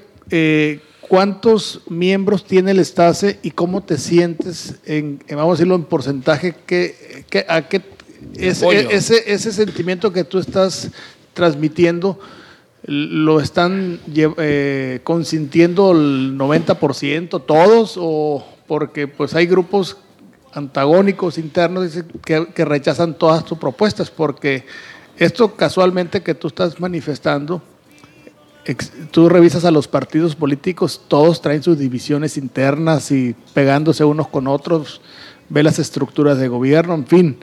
[1.11, 5.83] ¿cuántos miembros tiene el Estase y cómo te sientes, en, en, vamos a decirlo en
[5.83, 7.83] porcentaje, que, que- a qué
[8.37, 10.91] ese, ese, ese sentimiento que tú estás
[11.35, 12.17] transmitiendo
[12.87, 19.97] lo están eh, consintiendo el 90% todos o porque pues hay grupos
[20.53, 21.91] antagónicos internos
[22.25, 24.65] que, que rechazan todas tus propuestas porque
[25.19, 27.61] esto casualmente que tú estás manifestando
[29.11, 34.47] tú revisas a los partidos políticos, todos traen sus divisiones internas y pegándose unos con
[34.47, 35.01] otros,
[35.49, 37.39] ve las estructuras de gobierno, en fin,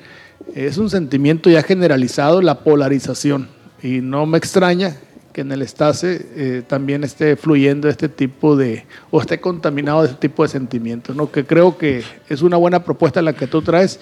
[0.55, 3.49] es un sentimiento ya generalizado la polarización
[3.81, 4.97] y no me extraña
[5.33, 10.07] que en el Estase eh, también esté fluyendo este tipo de, o esté contaminado de
[10.07, 11.31] este tipo de sentimientos, ¿no?
[11.31, 13.99] que creo que es una buena propuesta la que tú traes.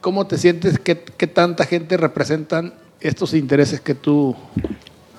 [0.00, 0.78] ¿Cómo te sientes?
[0.78, 4.34] ¿Qué, qué tanta gente representan estos intereses que tú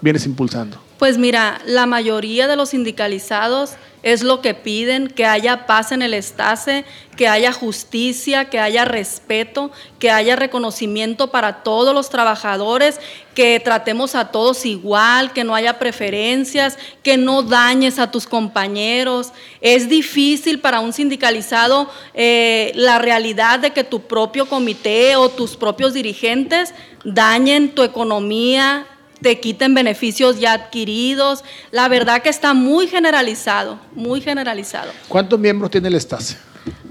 [0.02, 0.78] vienes impulsando?
[0.98, 6.02] Pues mira, la mayoría de los sindicalizados es lo que piden, que haya paz en
[6.02, 13.00] el Estase, que haya justicia, que haya respeto, que haya reconocimiento para todos los trabajadores,
[13.36, 19.34] que tratemos a todos igual, que no haya preferencias, que no dañes a tus compañeros.
[19.62, 25.58] Es difícil para un sindicalizado eh, la realidad de que tu propio comité o tus
[25.58, 28.88] propios dirigentes dañen tu economía,
[29.22, 31.44] te quiten beneficios ya adquiridos.
[31.72, 34.92] La verdad que está muy generalizado, muy generalizado.
[35.08, 36.38] ¿Cuántos miembros tiene el Estase?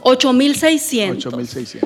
[0.03, 1.25] 8.600.
[1.25, 1.81] 8.600.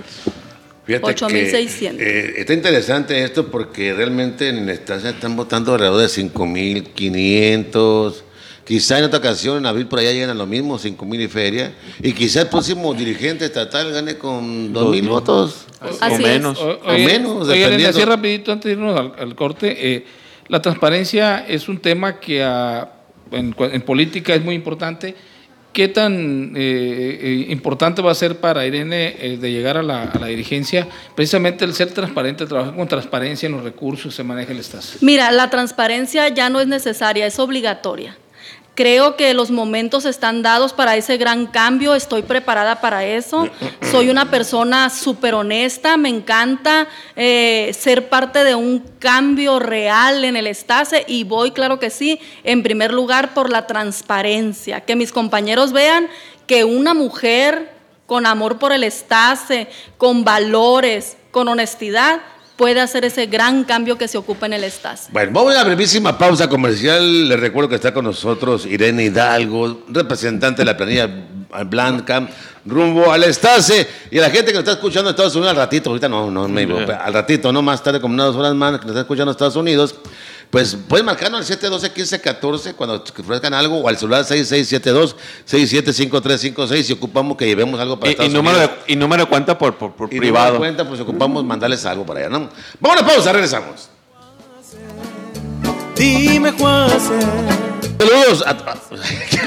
[0.85, 1.97] Fíjate 8.600.
[1.97, 8.23] que, eh, está interesante esto porque realmente en el Estado están votando alrededor de 5.500,
[8.65, 11.27] Quizá en otra ocasión, en abril, por allá llegan a lo mismo, 5 mil y
[11.27, 11.75] feria.
[12.01, 15.65] Y quizá el próximo dirigente estatal gane con 2 mil votos.
[16.01, 16.61] Así o menos.
[16.61, 17.99] O- O menos, oye, dependiendo.
[17.99, 20.07] así rapidito antes de irnos al, al corte, eh,
[20.51, 25.15] la transparencia es un tema que en, en política es muy importante.
[25.73, 30.07] ¿Qué tan eh, eh, importante va a ser para Irene eh, de llegar a la,
[30.27, 30.89] dirigencia?
[31.15, 34.83] Precisamente el ser transparente, trabajar con transparencia en los recursos se maneja el Estado.
[35.01, 38.17] Mira, la transparencia ya no es necesaria, es obligatoria.
[38.81, 43.47] Creo que los momentos están dados para ese gran cambio, estoy preparada para eso.
[43.91, 50.35] Soy una persona súper honesta, me encanta eh, ser parte de un cambio real en
[50.35, 55.13] el Estase y voy, claro que sí, en primer lugar por la transparencia, que mis
[55.13, 56.09] compañeros vean
[56.47, 57.75] que una mujer
[58.07, 62.23] con amor por el Estase, con valores, con honestidad,
[62.61, 65.09] puede hacer ese gran cambio que se ocupa en el Estase.
[65.11, 67.27] Bueno, vamos a una brevísima pausa comercial.
[67.27, 71.09] Les recuerdo que está con nosotros Irene Hidalgo, representante de la planilla
[71.65, 72.29] blanca,
[72.67, 73.89] rumbo al Estase.
[74.11, 76.31] Y a la gente que nos está escuchando en Estados Unidos al ratito, ahorita no,
[76.31, 79.31] no, me- al ratito, no más tarde, como unas horas más, que nos está escuchando
[79.31, 79.95] en Estados Unidos,
[80.51, 87.47] pues pueden marcarnos al 712-1514 cuando ofrezcan algo o al celular 6672-675356 si ocupamos que
[87.47, 88.77] llevemos algo para Y, y número Unidos.
[88.87, 90.55] de, y número de cuenta por, por, por Y privado.
[90.55, 92.49] me cuenta, pues ocupamos mandarles algo para allá, ¿no?
[92.81, 93.89] Vamos a pausa, regresamos.
[96.01, 97.21] Dime, Juanse.
[97.99, 98.43] Saludos.
[98.47, 98.81] A, a-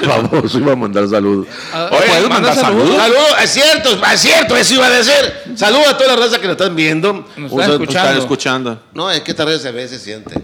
[0.21, 1.47] baboso, iba a mandar saludos.
[1.73, 2.95] Ah, Oye, ¿puedes mandar saludos?
[2.95, 5.33] Saludos, es cierto, es cierto, eso iba a decir.
[5.55, 7.25] Saludos a toda la raza que nos están viendo.
[7.37, 8.09] Nos están escuchando.
[8.09, 8.83] Están escuchando.
[8.93, 10.35] No, es que esta vez se ve, se siente.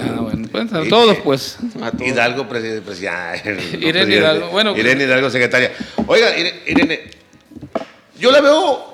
[0.00, 1.58] Ah, bueno, pues, a todos pues.
[2.04, 4.16] Hidalgo, presi- presi- ay, no, Irene presidente.
[4.16, 4.76] Hidalgo, bueno.
[4.76, 5.72] Irene Hidalgo, secretaria.
[6.08, 7.10] Oiga, Ire- Irene,
[8.18, 8.91] yo la veo,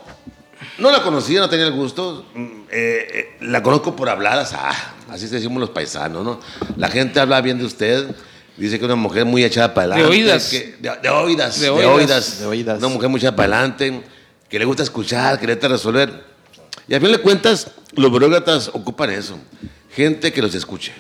[0.78, 2.24] no la conocía, no tenía el gusto.
[2.34, 6.40] mm, eh, eh, la conozco por habladas, ah, así se decimos los paisanos, ¿no?
[6.76, 8.06] La gente habla bien de usted.
[8.56, 10.02] Dice que es una mujer muy echada para adelante.
[10.04, 10.48] De oídas.
[10.48, 11.60] que- de, de oídas.
[11.60, 11.92] De De oídas.
[11.94, 12.38] oídas.
[12.40, 12.78] De oídas.
[12.78, 14.02] Una mujer muy echada para adelante,
[14.48, 16.24] que le gusta escuchar, que le gusta resolver.
[16.88, 19.38] Y a fin de cuentas, los burócratas ocupan eso.
[19.94, 20.92] Gente que los escuche.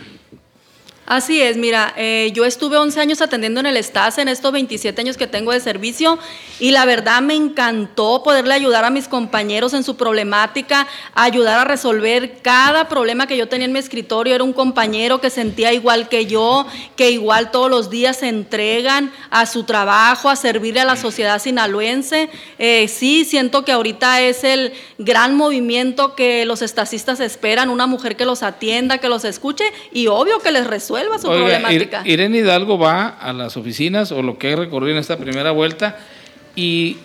[1.08, 5.00] Así es, mira, eh, yo estuve 11 años atendiendo en el STAS en estos 27
[5.00, 6.18] años que tengo de servicio
[6.60, 11.64] y la verdad me encantó poderle ayudar a mis compañeros en su problemática, ayudar a
[11.64, 14.34] resolver cada problema que yo tenía en mi escritorio.
[14.34, 19.10] Era un compañero que sentía igual que yo, que igual todos los días se entregan
[19.30, 22.28] a su trabajo, a servirle a la sociedad sinaloense.
[22.58, 28.14] Eh, sí, siento que ahorita es el gran movimiento que los estacistas esperan, una mujer
[28.14, 32.02] que los atienda, que los escuche y obvio que les resuelva su Oiga, problemática.
[32.04, 35.50] Ir- Irene Hidalgo va a las oficinas o lo que he recorrido en esta primera
[35.50, 35.96] vuelta
[36.56, 36.96] y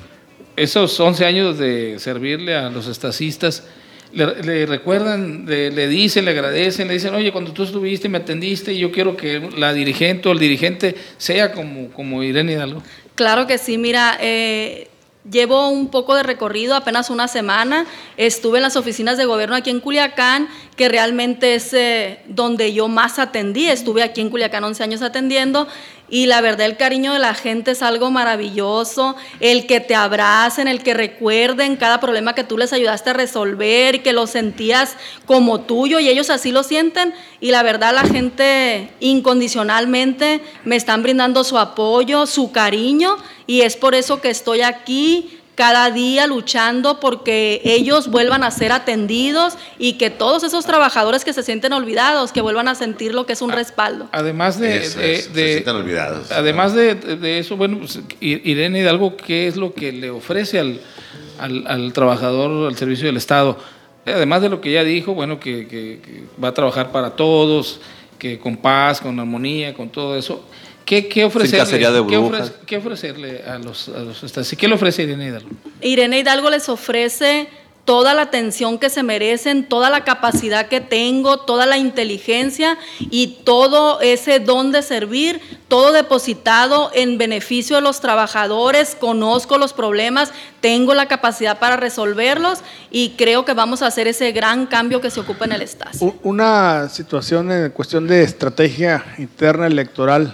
[0.56, 3.64] esos 11 años de servirle a los estacistas,
[4.14, 8.20] le, le recuerdan, le, le dicen, le agradecen, le dicen, oye, cuando tú estuviste me
[8.20, 12.84] atendiste y yo quiero que la dirigente o el dirigente sea como, como Irene Hidalgo.
[13.16, 14.88] Claro que sí, mira, eh,
[15.30, 17.86] llevo un poco de recorrido, apenas una semana.
[18.18, 22.88] Estuve en las oficinas de gobierno aquí en Culiacán, que realmente es eh, donde yo
[22.88, 23.68] más atendí.
[23.68, 25.68] Estuve aquí en Culiacán 11 años atendiendo.
[26.14, 29.16] Y la verdad, el cariño de la gente es algo maravilloso.
[29.40, 33.96] El que te abracen, el que recuerden cada problema que tú les ayudaste a resolver
[33.96, 34.96] y que lo sentías
[35.26, 37.16] como tuyo y ellos así lo sienten.
[37.40, 43.18] Y la verdad, la gente incondicionalmente me están brindando su apoyo, su cariño.
[43.48, 48.72] Y es por eso que estoy aquí cada día luchando porque ellos vuelvan a ser
[48.72, 53.26] atendidos y que todos esos trabajadores que se sienten olvidados, que vuelvan a sentir lo
[53.26, 54.08] que es un respaldo.
[54.12, 56.32] Además de, Eso de- se olvidados.
[56.32, 60.80] Además de, de eso, bueno, pues, Irene Hidalgo, ¿qué es lo que le ofrece al,
[61.40, 63.58] al- al trabajador al servicio del Estado?
[64.06, 67.80] Además de lo que ya dijo, bueno, que, que- que va a trabajar para todos,
[68.18, 70.44] que con paz, con armonía, con todo eso.
[71.02, 71.78] ¿Qué, qué ofrecerle?
[71.80, 72.52] de ¿Qué, brujas.
[72.52, 74.56] ofre- qué ofrecerle a los, a los?
[74.58, 75.50] ¿Qué le ofrece Irene Hidalgo?
[75.82, 77.48] Irene Hidalgo les ofrece
[77.86, 83.40] toda la atención que se merecen, toda la capacidad que tengo, toda la inteligencia y
[83.44, 90.32] todo ese don de servir, todo depositado en beneficio de los trabajadores, conozco los problemas,
[90.62, 95.10] tengo la capacidad para resolverlos y creo que vamos a hacer ese gran cambio que
[95.12, 96.16] se ocupa en el Estado.
[96.24, 100.34] Una situación en cuestión de estrategia interna electoral.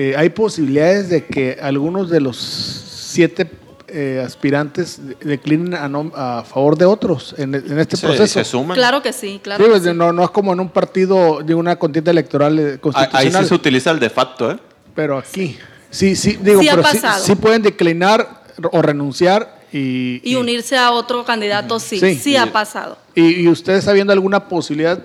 [0.00, 3.50] Eh, ¿Hay posibilidades de que algunos de los siete
[3.88, 8.38] eh, aspirantes de- declinen a, nom- a favor de otros en, en este Se, proceso?
[8.38, 8.76] se suman.
[8.76, 9.64] Claro que sí, claro.
[9.64, 9.94] Sí, que sí.
[9.94, 13.42] no, no es como en un partido de una contienda electoral eh, Ahí- Ahí constitucional,
[13.42, 14.58] sí se utiliza el de facto, ¿eh?
[14.94, 15.58] pero aquí
[15.90, 17.24] sí, sí, digo, Sí ha pero sí, pasado.
[17.24, 22.14] sí pueden declinar o renunciar y, Y unirse a otro candidato, sí, Sí.
[22.16, 22.96] sí, ha pasado.
[23.20, 25.00] Y ¿Y, usted está viendo alguna posibilidad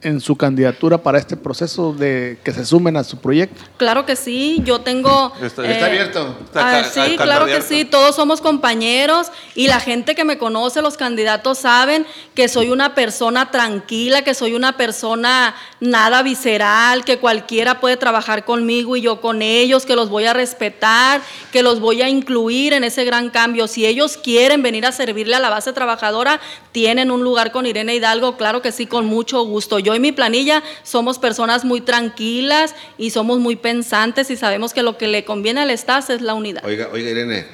[0.00, 3.62] en su candidatura para este proceso de que se sumen a su proyecto?
[3.76, 5.32] Claro que sí, yo tengo...
[5.40, 6.36] Está- está abierto.
[6.44, 10.82] Está ah, sí, claro que sí, todos somos compañeros y la gente que me conoce,
[10.82, 17.18] los candidatos saben que soy una persona tranquila, que soy una persona nada visceral, que
[17.18, 21.20] cualquiera puede trabajar conmigo y yo con ellos, que los voy a respetar,
[21.52, 23.66] que los voy a incluir en ese gran cambio.
[23.68, 26.40] Si ellos quieren venir a servirle a la base trabajadora,
[26.72, 29.78] tienen un lugar con Irene Hidalgo, claro que sí, con mucho gusto.
[29.78, 34.82] Yo y mi planilla somos personas muy tranquilas y somos muy pensantes y sabemos que
[34.82, 36.64] lo que le conviene al Estado es la unidad.
[36.64, 37.46] Oiga, oiga, Irene,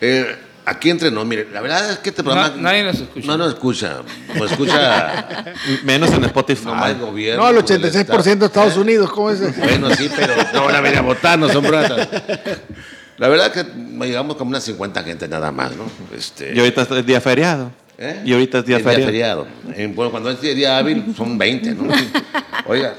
[0.00, 2.50] eh, aquí entre no, mire, la verdad es que este programa...
[2.56, 3.26] Na- nadie nos escucha.
[3.26, 3.96] No nos escucha,
[4.34, 6.64] nos escucha Menos en Spotify.
[6.66, 7.42] nomás el gobierno.
[7.42, 8.46] No, el del 86% de Estado.
[8.46, 8.80] Estados ¿Eh?
[8.80, 9.40] Unidos, ¿cómo es?
[9.58, 12.08] Bueno, sí, pero no van a venir a votar, no son bratas.
[13.18, 13.64] La verdad que
[14.04, 15.84] llegamos como unas 50 gente nada más, ¿no?
[16.14, 17.70] Este, Y ahorita es día feriado.
[17.98, 18.22] ¿Eh?
[18.24, 19.46] Y ahorita es día feriado.
[19.74, 21.92] En- bueno, cuando es día hábil son 20, ¿no?
[22.66, 22.94] Oiga,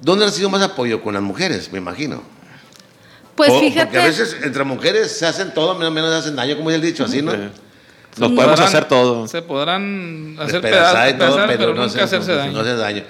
[0.00, 2.22] ¿dónde ha sido más apoyo con las mujeres, me imagino?
[3.34, 3.86] Pues O- fíjate.
[3.86, 6.82] Porque a veces entre mujeres se hacen todo, menos, menos hacen daño, como ya el
[6.82, 7.32] dicho, así, ¿no?
[7.32, 7.38] Sí.
[8.16, 9.26] Nos podemos Podrán- hacer todo.
[9.26, 12.52] Se podrán hacer pedazos, y todo, pedazar, pero, no nunca se- hacerse no- daño.
[12.52, 13.02] No hace daño.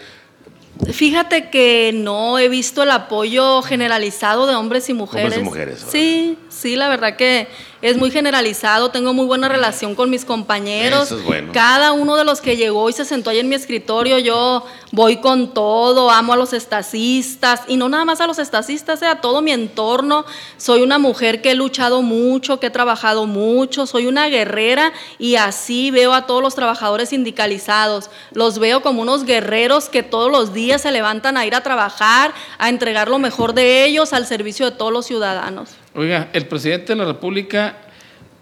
[0.92, 5.26] Fíjate que no he visto el apoyo generalizado de hombres y mujeres.
[5.26, 5.92] Hombres y mujeres, ahora.
[5.92, 7.46] Sí, sí, la verdad que
[7.84, 8.90] es muy generalizado.
[8.90, 11.02] Tengo muy buena relación con mis compañeros.
[11.02, 11.52] Eso es bueno.
[11.52, 15.18] Cada uno de los que llegó y se sentó ahí en mi escritorio, yo voy
[15.18, 19.20] con todo, amo a los estacistas y no nada más a los estacistas, eh, a
[19.20, 20.24] todo mi entorno.
[20.56, 25.36] Soy una mujer que he luchado mucho, que he trabajado mucho, soy una guerrera y
[25.36, 28.08] así veo a todos los trabajadores sindicalizados.
[28.32, 32.32] Los veo como unos guerreros que todos los días se levantan a ir a trabajar,
[32.56, 35.83] a entregar lo mejor de ellos al servicio de todos los ciudadanos.
[35.94, 37.76] Oiga, el presidente de la República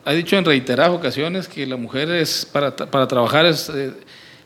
[0.05, 3.93] ha dicho en reiteradas ocasiones que la mujer es para, para trabajar es, eh,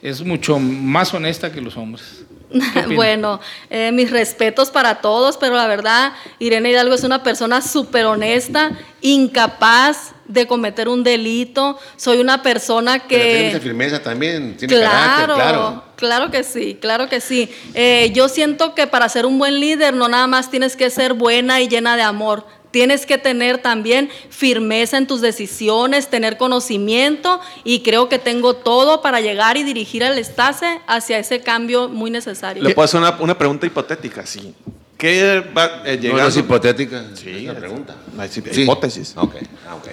[0.03, 2.25] es mucho más honesta que los hombres.
[2.95, 3.40] Bueno,
[3.71, 8.71] eh, mis respetos para todos, pero la verdad, Irene Hidalgo es una persona súper honesta,
[9.01, 11.79] incapaz de cometer un delito.
[11.97, 13.64] Soy una persona Pero tiene mucha que...
[13.64, 15.85] firmeza también, tiene Claro, carácter, claro.
[15.97, 17.51] claro que sí, claro que sí.
[17.75, 21.14] Eh, yo siento que para ser un buen líder no nada más tienes que ser
[21.14, 22.47] buena y llena de amor.
[22.76, 29.00] Tienes que tener también firmeza en tus decisiones, tener conocimiento y creo que tengo todo
[29.00, 32.62] para llegar y dirigir al Estase hacia ese cambio muy necesario.
[32.62, 34.54] Le puedo hacer una, una pregunta hipotética, sí.
[34.98, 36.24] ¿Qué va eh, llegando?
[36.24, 37.94] no es hipotética, Sí, es es- pregunta.
[38.28, 39.14] Sí, hipótesis.
[39.16, 39.36] Ok,
[39.66, 39.88] ah, ok.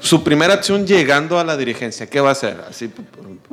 [0.00, 2.64] Su primera acción llegando a la dirigencia, ¿qué va a hacer?
[2.66, 2.90] Así,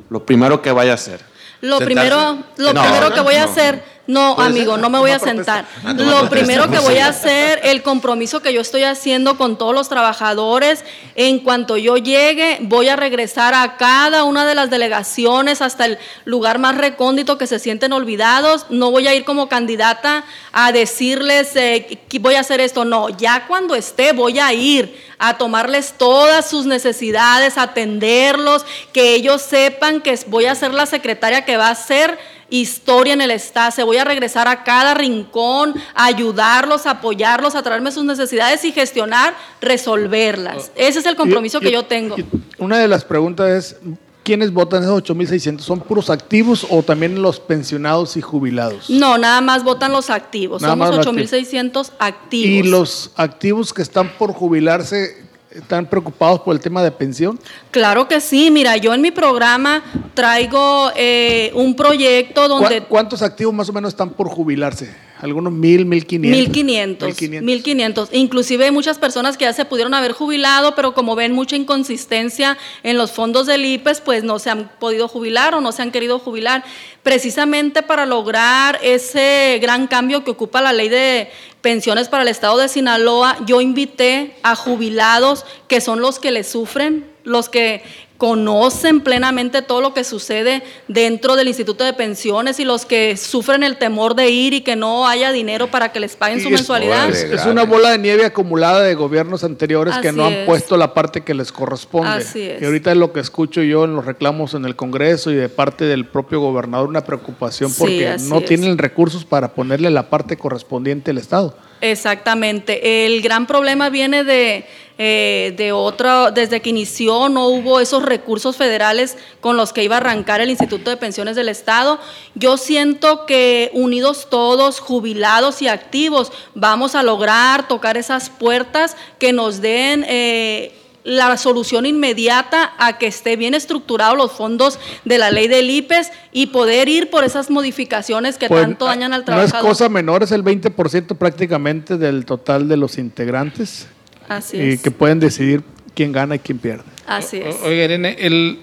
[0.09, 1.19] lo primero que vaya a hacer.
[1.59, 1.85] Lo ¿Sentarse?
[1.85, 4.81] primero, lo No, primero no, que voy a hacer, no, amigo, ser.
[4.81, 5.65] no me voy a sentar.
[5.83, 9.73] Ah, Lo primero que voy a hacer, el compromiso que yo estoy haciendo con todos
[9.73, 10.83] los trabajadores,
[11.15, 15.97] en cuanto yo llegue, voy a regresar a cada una de las delegaciones hasta el
[16.25, 18.65] lugar más recóndito que se sienten olvidados.
[18.69, 23.09] No voy a ir como candidata a decirles eh, que voy a hacer esto, no,
[23.09, 30.01] ya cuando esté voy a ir a tomarles todas sus necesidades, atenderlos, que ellos sepan
[30.01, 32.17] que voy a ser la secretaria que va a hacer
[32.51, 33.85] historia en el Estado.
[33.85, 38.71] Voy a regresar a cada rincón, a ayudarlos, a apoyarlos, a traerme sus necesidades y
[38.71, 40.71] gestionar, resolverlas.
[40.75, 42.15] Ese es el compromiso Y- que y- yo tengo.
[42.59, 43.75] Una de las preguntas es,
[44.23, 45.65] ¿quiénes votan esos 8.600?
[45.65, 48.89] ¿Son puros activos o también los pensionados y jubilados?
[48.89, 50.61] No, nada más votan los activos.
[50.61, 52.47] Nada Somos más los 8.600 activos.
[52.49, 57.39] ¿Y los activos que están por jubilarse están preocupados por el tema de pensión?
[57.71, 58.51] Claro que sí.
[58.51, 59.83] Mira, yo en mi programa
[60.13, 62.83] traigo eh, un proyecto ¿Cuá- donde...
[62.83, 64.93] ¿Cuántos activos más o menos están por jubilarse?
[65.21, 66.39] ¿Algunos mil, mil quinientos?
[66.39, 67.45] 1500, 1500.
[67.45, 68.09] 1500.
[68.13, 72.57] Inclusive hay muchas personas que ya se pudieron haber jubilado, pero como ven mucha inconsistencia
[72.81, 75.91] en los fondos del IPES, pues no se han podido jubilar o no se han
[75.91, 76.63] querido jubilar.
[77.03, 81.29] Precisamente para lograr ese gran cambio que ocupa la ley de
[81.61, 86.43] pensiones para el estado de Sinaloa, yo invité a jubilados que son los que le
[86.43, 87.83] sufren, los que
[88.21, 93.63] conocen plenamente todo lo que sucede dentro del Instituto de Pensiones y los que sufren
[93.63, 96.53] el temor de ir y que no haya dinero para que les paguen su es-
[96.53, 97.09] mensualidad.
[97.09, 100.45] Es, una bola de nieve acumulada de gobiernos anteriores que no han es.
[100.45, 102.09] puesto la parte que les corresponde.
[102.09, 102.61] Así es.
[102.61, 105.49] Y ahorita es lo que escucho yo en los reclamos en el Congreso y de
[105.49, 108.45] parte del propio gobernador, una preocupación porque no es.
[108.45, 111.57] tienen recursos para ponerle la parte correspondiente al Estado.
[111.81, 113.05] Exactamente.
[113.05, 114.65] El gran problema viene de,
[114.99, 119.95] eh, de otro, desde que inició no hubo esos recursos federales con los que iba
[119.95, 121.99] a arrancar el Instituto de Pensiones del Estado.
[122.35, 129.33] Yo siento que unidos todos, jubilados y activos, vamos a lograr tocar esas puertas que
[129.33, 130.05] nos den...
[130.07, 130.73] eh,
[131.03, 136.11] la solución inmediata a que esté bien estructurado los fondos de la ley del IPES
[136.31, 139.65] y poder ir por esas modificaciones que Pues, tanto dañan al No trabajador.
[139.65, 143.87] es cosa menor, es el 20% prácticamente del total de los integrantes
[144.29, 144.81] Así y es.
[144.81, 145.63] que pueden decidir
[145.95, 146.83] quién gana y quién pierde.
[147.07, 147.55] Así es.
[147.55, 148.59] O- Oiga, Irene, el,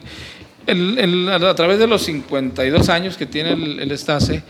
[0.66, 4.42] el- el- a través de los 52 años que tiene el, el Estase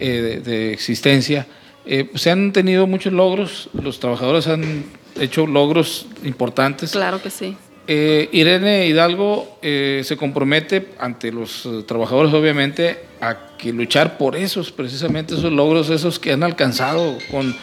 [0.00, 1.46] eh, de, de existencia,
[1.86, 4.84] eh, se han tenido muchos logros, los trabajadores han
[5.20, 6.92] hecho logros importantes.
[6.92, 7.56] Claro que sí.
[7.90, 14.36] Eh, Irene Hidalgo eh, se compromete ante los eh, trabajadores, obviamente, a que luchar por
[14.36, 17.56] esos, precisamente esos logros, esos que han alcanzado, con,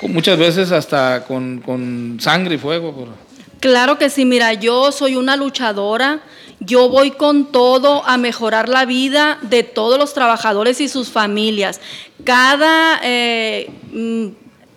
[0.00, 2.92] con muchas veces hasta con, con sangre y fuego.
[2.94, 3.08] por-
[3.60, 6.20] Claro que sí, mira, yo soy una luchadora,
[6.60, 11.80] yo voy con todo a mejorar la vida de todos los trabajadores y sus familias.
[12.24, 14.26] Cada eh, mm,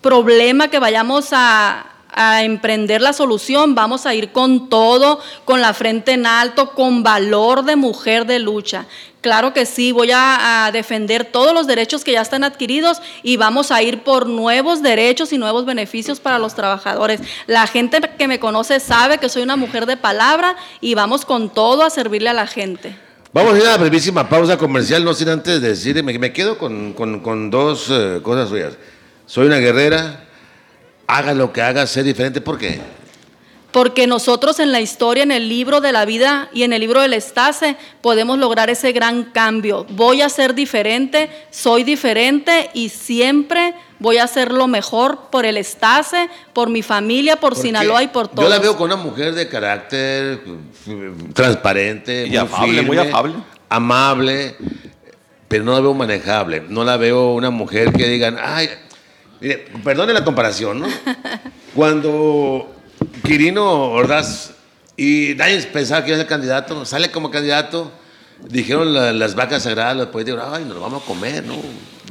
[0.01, 5.73] problema que vayamos a, a emprender la solución, vamos a ir con todo, con la
[5.73, 8.85] frente en alto, con valor de mujer de lucha.
[9.21, 13.71] Claro que sí, voy a, defender todos los derechos que ya están adquiridos y vamos
[13.71, 17.21] a ir por nuevos derechos y nuevos beneficios para los trabajadores.
[17.47, 21.49] La gente que me conoce sabe que soy una mujer de palabra y vamos con
[21.49, 22.97] todo a servirle a la gente.
[23.31, 26.57] Vamos a ir a la brevísima pausa comercial, no sin antes decir, me, me quedo
[26.57, 28.73] con dos eh, cosas suyas.
[29.25, 30.25] Soy una guerrera,
[31.13, 32.41] haga lo que haga, sé diferente.
[32.41, 32.79] ¿Por qué?
[33.71, 37.01] Porque nosotros en la historia, en el libro de la vida y en el libro
[37.01, 39.85] del Estase, podemos lograr ese gran cambio.
[39.89, 45.57] Voy a ser diferente, soy diferente y siempre voy a hacer lo mejor por el
[45.57, 48.43] Estase, por mi familia, por Porque Sinaloa y por todos.
[48.43, 50.41] Yo la veo con una mujer de carácter
[50.87, 53.33] eh, transparente, Y afable, muy afable.
[53.69, 54.55] amable,
[55.47, 56.63] pero no la veo manejable.
[56.69, 58.69] No la veo una mujer que digan, ay,
[59.43, 60.87] mire, perdone la comparación, ¿no?
[61.75, 62.73] Cuando
[63.23, 64.51] Quirino Ordaz
[64.97, 67.91] y nadie pensaba que iba a ser candidato, sale como candidato,
[68.47, 71.55] dijeron la- las vacas sagradas, los políticos, ay, nos lo vamos a comer, ¿no?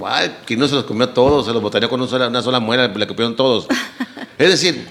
[0.05, 2.89] Ay, Quirino se los comió todos, se los botaría con una sola, una sola muela,
[2.89, 3.67] le comieron todos.
[4.39, 4.87] Es decir,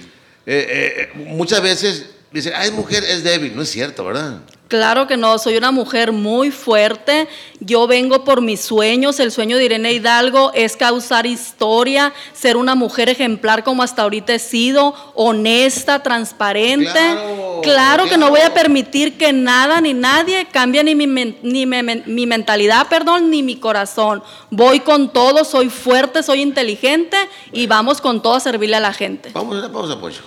[0.46, 4.38] eh, eh, muchas veces dicen, ay, mujer es débil, no es cierto, ¿verdad?
[4.68, 7.28] Claro que no, soy una mujer muy fuerte.
[7.60, 9.20] Yo vengo por mis sueños.
[9.20, 14.32] El sueño de Irene Hidalgo es causar historia, ser una mujer ejemplar como hasta ahorita
[14.32, 16.90] he sido, honesta, transparente.
[16.90, 21.06] Claro, Claro, que no voy a permitir que nada ni nadie cambie ni mi,
[21.42, 24.22] ni me- mi mentalidad, perdón, ni mi corazón.
[24.50, 27.16] Voy con todo, soy fuerte, soy inteligente
[27.52, 29.30] y vamos con todo a servirle a la gente.
[29.34, 30.22] Vamos a una pausa, Pocho.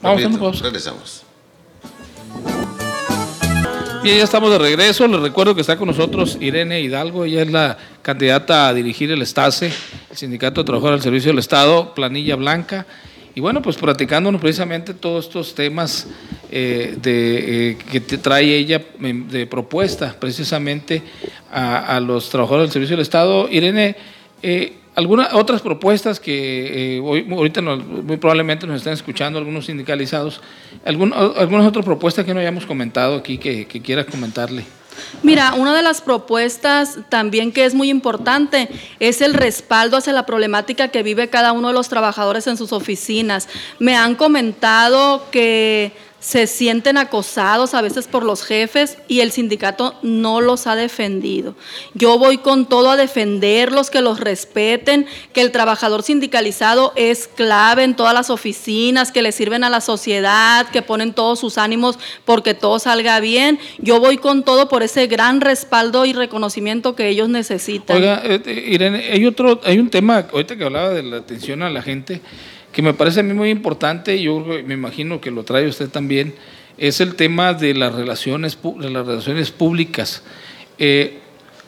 [0.00, 0.62] Vamos a una Rapidito, pausa.
[0.62, 1.22] Regresamos.
[4.02, 5.06] Bien, ya estamos de regreso.
[5.08, 7.24] Les recuerdo que está con nosotros Irene Hidalgo.
[7.24, 9.72] Ella es la candidata a dirigir el STASE,
[10.10, 12.86] el Sindicato de Trabajadores al Servicio del Estado, Planilla Blanca.
[13.34, 16.06] Y bueno, pues platicándonos precisamente todos estos temas
[16.50, 21.02] eh, eh, que trae ella em, de propuesta precisamente
[21.52, 23.48] a, a los trabajadores del Servicio del Estado.
[23.50, 23.94] Irene,
[24.42, 29.66] eh, ¿algunas otras propuestas que eh, hoy- ahorita nos- muy probablemente nos están escuchando algunos
[29.66, 30.40] sindicalizados?
[30.84, 34.64] ¿Algún, ¿Algunas otras propuestas que no hayamos comentado aquí que quieras comentarle?
[35.22, 38.68] Mira, una de las propuestas también que es muy importante
[38.98, 42.72] es el respaldo hacia la problemática que vive cada uno de los trabajadores en sus
[42.72, 43.48] oficinas.
[43.78, 49.94] Me han comentado que se sienten acosados a veces por los jefes y el sindicato
[50.02, 51.54] no los ha defendido.
[51.94, 57.84] Yo voy con todo a defenderlos, que los respeten, que el trabajador sindicalizado es clave
[57.84, 61.98] en todas las oficinas, que le sirven a la sociedad, que ponen todos sus ánimos
[62.24, 63.58] porque todo salga bien.
[63.78, 67.96] Yo voy con todo por ese gran respaldo y reconocimiento que ellos necesitan.
[67.96, 71.62] Oiga, eh, eh, Irene, hay otro, hay un tema, ahorita que hablaba de la atención
[71.62, 72.20] a la gente,
[72.78, 76.32] que me parece a mí muy importante, yo me imagino que lo trae usted también,
[76.76, 80.22] es el tema de las relaciones, de las relaciones públicas.
[80.78, 81.18] Eh,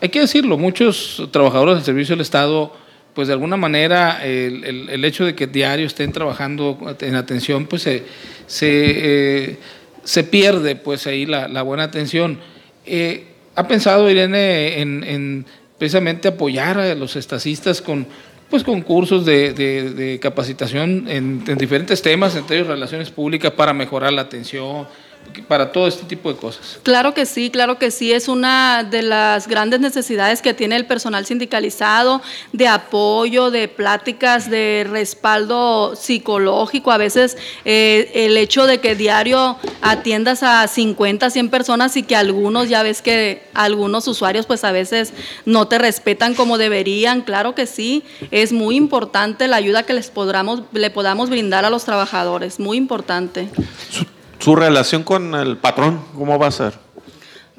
[0.00, 2.72] hay que decirlo, muchos trabajadores del servicio del Estado,
[3.12, 7.66] pues de alguna manera el, el- el hecho de que diario estén trabajando en atención,
[7.66, 8.04] pues se,
[8.46, 9.56] se, eh,
[10.04, 12.38] se pierde pues ahí la, la buena atención.
[12.86, 13.24] Eh,
[13.56, 15.44] ¿Ha pensado Irene en, en
[15.76, 18.06] precisamente apoyar a los estacistas con
[18.50, 23.52] pues con cursos de, de- de capacitación en, en diferentes temas, entre ellos relaciones públicas,
[23.52, 24.86] para mejorar la atención,
[25.46, 26.78] para todo este tipo de cosas?
[26.82, 30.86] Claro que sí, claro que sí, es una de las grandes necesidades que tiene el
[30.86, 36.90] personal sindicalizado, de apoyo, de pláticas, de respaldo psicológico.
[36.90, 42.16] A veces eh, el hecho de que diario atiendas a 50, 100 personas y que
[42.16, 45.12] algunos, ya ves que algunos usuarios pues a veces
[45.44, 50.10] no te respetan como deberían, claro que sí, es muy importante la ayuda que les
[50.10, 53.48] podamos, le podamos brindar a los trabajadores, muy importante.
[54.40, 56.72] Su relación con el patrón, ¿cómo va a ser?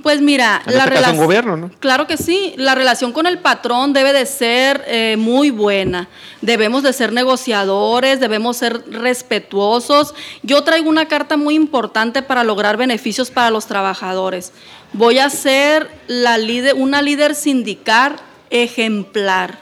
[0.04, 1.70] Pues mira, En este caso, relac- un gobierno, ¿no?
[1.80, 6.08] Claro que sí, la relación con el patrón debe de ser eh, muy buena.
[6.42, 10.16] Debemos de ser negociadores, debemos ser respetuosos.
[10.42, 14.54] Yo traigo una carta muy importante para lograr beneficios para los trabajadores.
[14.94, 18.16] Voy a ser la líder, una líder sindical
[18.50, 19.60] ejemplar.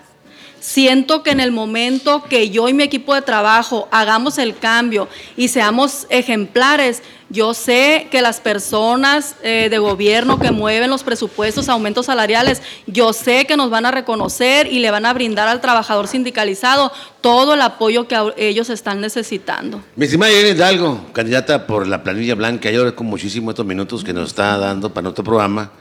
[0.69, 5.07] Siento que en el momento que yo y mi equipo de trabajo hagamos el cambio
[5.35, 7.01] y seamos ejemplares,
[7.31, 13.13] yo sé que las personas eh, de gobierno que mueven los presupuestos, aumentos salariales, yo
[13.13, 16.91] sé que nos van a reconocer y le van a brindar al trabajador sindicalizado
[17.21, 19.81] todo el apoyo que ellos están necesitando.
[19.95, 24.13] Mi estimada Irene Hidalgo, candidata por la planilla blanca, yo agradezco muchísimo estos minutos que
[24.13, 25.71] nos está dando para nuestro programa.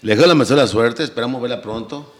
[0.00, 2.12] Le deseo la mejor de la suerte, esperamos verla pronto.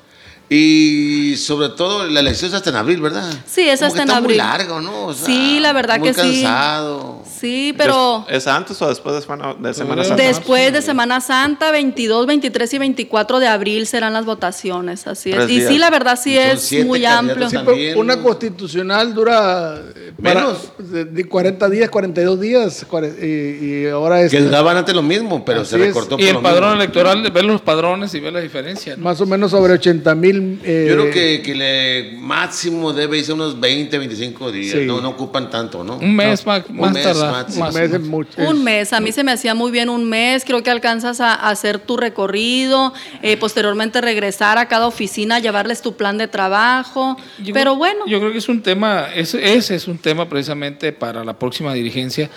[0.54, 3.30] Y sobre todo, la elección es hasta en abril, ¿verdad?
[3.46, 4.28] Sí, es Como hasta que en está abril.
[4.28, 5.06] muy largo, ¿no?
[5.06, 6.42] O sea, Sí, la verdad muy que sí.
[6.42, 7.22] cansado.
[7.40, 8.24] Sí, pero...
[8.28, 10.04] ¿Es, es antes o después de Semana, de semana.
[10.04, 10.22] Santa?
[10.22, 15.50] Después de Semana Santa, 22, 23 y 24 de abril serán las votaciones, así es.
[15.50, 17.48] Y sí, la verdad sí es siete muy candidatos amplio.
[17.50, 20.72] Sí, También- pero una constitucional dura eh, Menos.
[20.78, 22.86] de de 40 días, 42 días,
[23.20, 26.32] y, y ahora es Que daban antes lo mismo, pero se recortó Y por el
[26.34, 26.82] lo padrón mismo.
[26.82, 28.96] electoral, ver los padrones y ver la diferencia.
[28.96, 29.02] ¿no?
[29.02, 30.41] más o menos sobre 80 mil.
[30.64, 34.78] Eh, Yo creo que, que le máximo debe irse unos 20, 25 días.
[34.80, 34.84] Sí.
[34.86, 35.96] No, no ocupan tanto, ¿no?
[35.98, 37.32] Un mes más, Un más mes tardar.
[37.32, 37.64] máximo.
[37.64, 38.42] más- un mes es mucho.
[38.48, 41.34] Un mes, a mí se me hacía muy bien un mes, creo que alcanzas a,
[41.34, 47.16] a hacer tu recorrido, eh, posteriormente regresar a cada oficina, llevarles tu plan de trabajo,
[47.42, 50.28] Yo pero creo- bueno, Yo creo que es un tema, ese, ese es un tema
[50.28, 52.30] precisamente para la próxima dirigencia,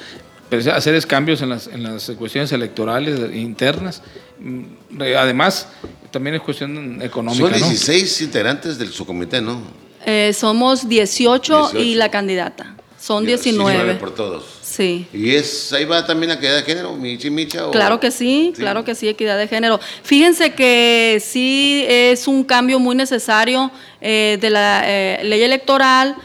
[0.49, 4.03] pues, hacer es cambios en las, en las cuestiones electorales internas.
[4.39, 5.67] Mm, eh, Además,
[6.15, 7.49] también es cuestión económica.
[7.51, 7.67] Son ¿no?
[7.67, 9.59] 16 integrantes del subcomité, ¿no?
[10.05, 11.99] eh, somos 18, y 18.
[11.99, 13.99] la candidata, son 19 19.
[13.99, 14.45] por todos.
[14.61, 15.07] Sí.
[15.11, 17.67] Y es, ahí va también la equidad de género, Michi Micha.
[17.67, 19.77] o- Claro que sí, claro que sí, equidad de género.
[20.03, 26.15] Fíjense que sí es un cambio muy necesario eh, de la eh, ley electoral,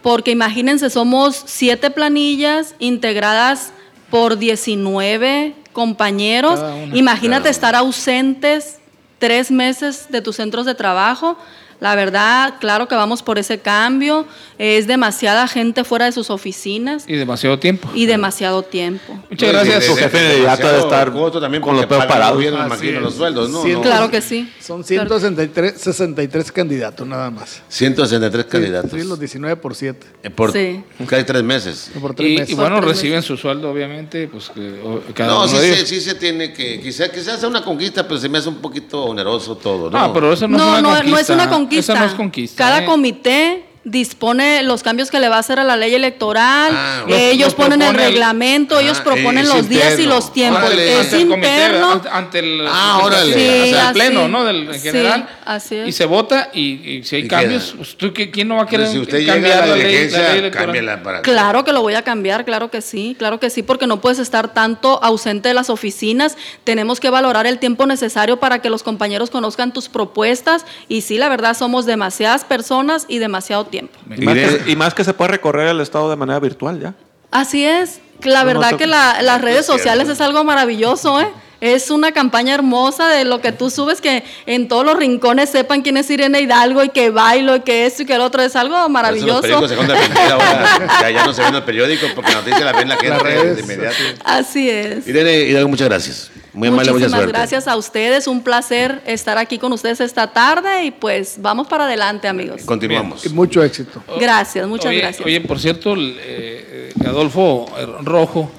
[0.00, 3.72] porque imagínense, somos siete planillas integradas
[4.10, 6.60] por 19 compañeros.
[6.94, 7.50] Imagínate Claro.
[7.50, 8.76] estar ausentes
[9.20, 11.38] tres meses de tus centros de trabajo.
[11.80, 14.26] La verdad, claro que vamos por ese cambio.
[14.58, 17.88] Es demasiada gente fuera de sus oficinas Y demasiado tiempo.
[17.94, 19.18] y demasiado tiempo.
[19.30, 19.84] Muchas gracias.
[19.86, 21.10] Su jefe de- inmediato de estar
[21.40, 22.34] también con los peos parados.
[22.34, 23.62] gobierno, me imagino, los sueldos, ¿no?
[23.62, 23.80] Sí, No.
[23.80, 24.52] Claro que sí.
[24.60, 25.08] Son Claro.
[25.18, 27.62] 163 63 candidatos nada más.
[27.68, 28.90] 163 candidatos.
[29.00, 30.06] Sí, los 19 por 7.
[30.22, 30.82] Eh, por Sí.
[31.06, 31.90] casi tres meses.
[31.98, 32.50] Por tres Y, meses.
[32.50, 35.56] y bueno, Por tres reciben su sueldo, obviamente, pues que o- cada No, uno sí
[35.56, 35.88] de se, ellos.
[35.88, 39.02] sí se tiene que, quizás quizás sea una conquista, pero se me hace un poquito
[39.04, 39.98] oneroso todo, ¿no?
[39.98, 41.10] Ah, pero eso no, No, es una no, conquista.
[41.10, 41.69] no es una conquista.
[41.78, 42.64] Esa no es conquista.
[42.64, 42.84] Cada ¿eh?
[42.84, 46.72] comité dispone los cambios que le va a hacer a la ley electoral.
[46.74, 50.14] Ah, Eh, los- ellos los ponen el reglamento, ellos Ah, proponen los días y interno.
[50.14, 50.62] los tiempos.
[50.64, 50.92] Órale.
[50.92, 52.02] Es ante el comité, interno.
[52.12, 53.32] ante- el, Ah, órale.
[53.34, 54.44] Sí, o sea, el pleno, ¿no?
[54.44, 55.28] Del, en Sí, general.
[55.46, 55.88] así es.
[55.88, 56.60] Y se vota y,
[56.98, 57.76] y si hay Y cambios, queda.
[57.78, 59.76] pues, ¿tú, qué- ¿quién no va a querer si usted llega cambiar a la la
[59.76, 61.02] ley, la ley electoral?
[61.02, 64.00] para Claro que lo voy a cambiar, claro que sí, claro que sí, porque no
[64.00, 66.36] puedes estar tanto ausente de las oficinas.
[66.64, 70.66] Tenemos que valorar el tiempo necesario para que los compañeros conozcan tus propuestas.
[70.88, 73.98] Y sí, la verdad, somos demasiadas personas y demasiado tiempo.
[74.16, 76.94] Y más, que, y más que se puede recorrer el estado de manera virtual ya.
[77.30, 78.00] Así es.
[78.22, 81.28] La verdad no, que la- las redes sociales es algo maravilloso, ¿eh?
[81.60, 85.82] Es una campaña hermosa de lo que tú subes, que en todos los rincones sepan
[85.82, 88.40] quién es Irene Hidalgo y que bailo y que esto y que el otro.
[88.42, 89.46] Es algo eso maravilloso.
[89.46, 90.88] Los periódicos se ahora.
[91.02, 93.56] ya, ya no se ven los periódicos porque la noticia la ven la gente redes.
[93.56, 93.96] de inmediato.
[94.24, 95.06] Así es.
[95.06, 96.29] Irene Hidalgo, muchas gracias.
[96.52, 97.32] Muy amable, mucha Muchísimas suerte.
[97.32, 98.26] gracias a ustedes.
[98.26, 102.62] Un placer estar aquí con ustedes esta tarde y pues vamos para adelante, amigos.
[102.64, 103.30] Continuamos.
[103.32, 104.02] Mucho éxito.
[104.18, 105.26] Gracias, muchas oye, gracias.
[105.26, 108.50] Oye, por cierto, eh, eh, Adolfo eh, Rojo,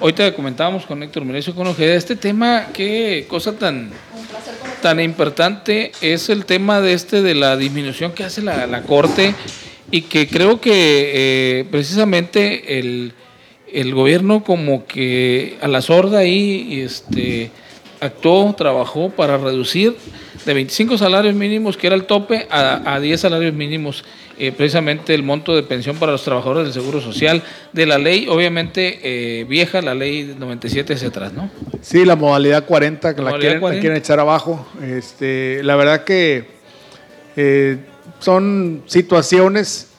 [0.00, 3.90] hoy te comentábamos con Héctor Merecio con Ojeda, este tema, qué cosa tan,
[4.80, 9.34] tan importante es el tema de este de la disminución que hace la, la Corte
[9.92, 13.12] y que creo que eh, precisamente el,
[13.72, 17.50] el gobierno como que a la sorda ahí este,
[18.00, 19.96] actuó, trabajó para reducir
[20.44, 24.04] de 25 salarios mínimos, que era el tope, a, a 10 salarios mínimos,
[24.38, 27.42] eh, precisamente el monto de pensión para los trabajadores del Seguro Social,
[27.72, 31.48] de la ley, obviamente eh, vieja, la ley 97 hacia atrás, ¿no?
[31.80, 33.80] Sí, la modalidad 40 que la quieren, la 40.
[33.80, 34.66] quieren echar abajo.
[34.82, 36.46] Este, la verdad que
[37.36, 37.76] eh,
[38.18, 39.91] son situaciones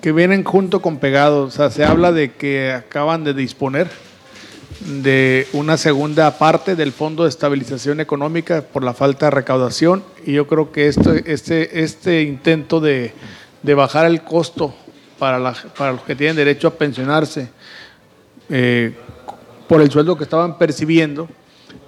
[0.00, 1.54] que vienen junto con pegados.
[1.54, 3.88] O sea, se habla de que acaban de disponer
[4.80, 10.32] de una segunda parte del Fondo de Estabilización Económica por la falta de recaudación y
[10.34, 13.12] yo creo que esto, este, este intento de,
[13.62, 14.72] de bajar el costo
[15.18, 17.48] para, la- para los que tienen derecho a pensionarse
[18.50, 18.94] eh,
[19.68, 21.28] por el sueldo que estaban percibiendo,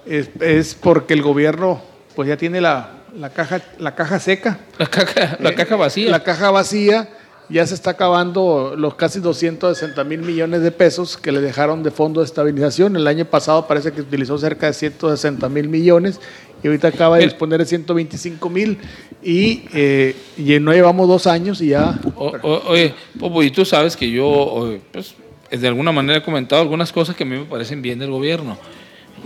[0.05, 1.81] es, es porque el gobierno
[2.15, 4.59] pues ya tiene la, la caja, la caja seca.
[4.77, 6.11] La caja, la Eh, caja vacía.
[6.11, 7.09] La caja vacía,
[7.51, 11.91] ya se está acabando los casi 260 mil millones de pesos que le dejaron de
[11.91, 12.95] fondo de estabilización.
[12.95, 16.19] El año pasado parece que utilizó cerca de 160 mil millones
[16.63, 18.77] y ahorita acaba de disponer de 125 mil
[19.23, 21.99] y, eh, y no llevamos dos años y ya...
[22.15, 25.15] O- o- oye, Popo, y tú sabes que yo, pues,
[25.49, 28.57] de alguna manera he comentado algunas cosas que a mí me parecen bien del gobierno.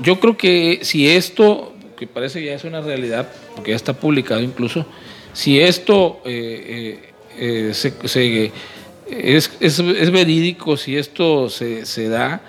[0.02, 3.94] Yo creo que si esto, que parece que ya es una realidad, porque ya está
[3.94, 4.86] publicado incluso,
[5.34, 8.52] si esto eh, eh, eh, se, se-
[9.10, 12.42] es, es- es verídico, si esto se, se da,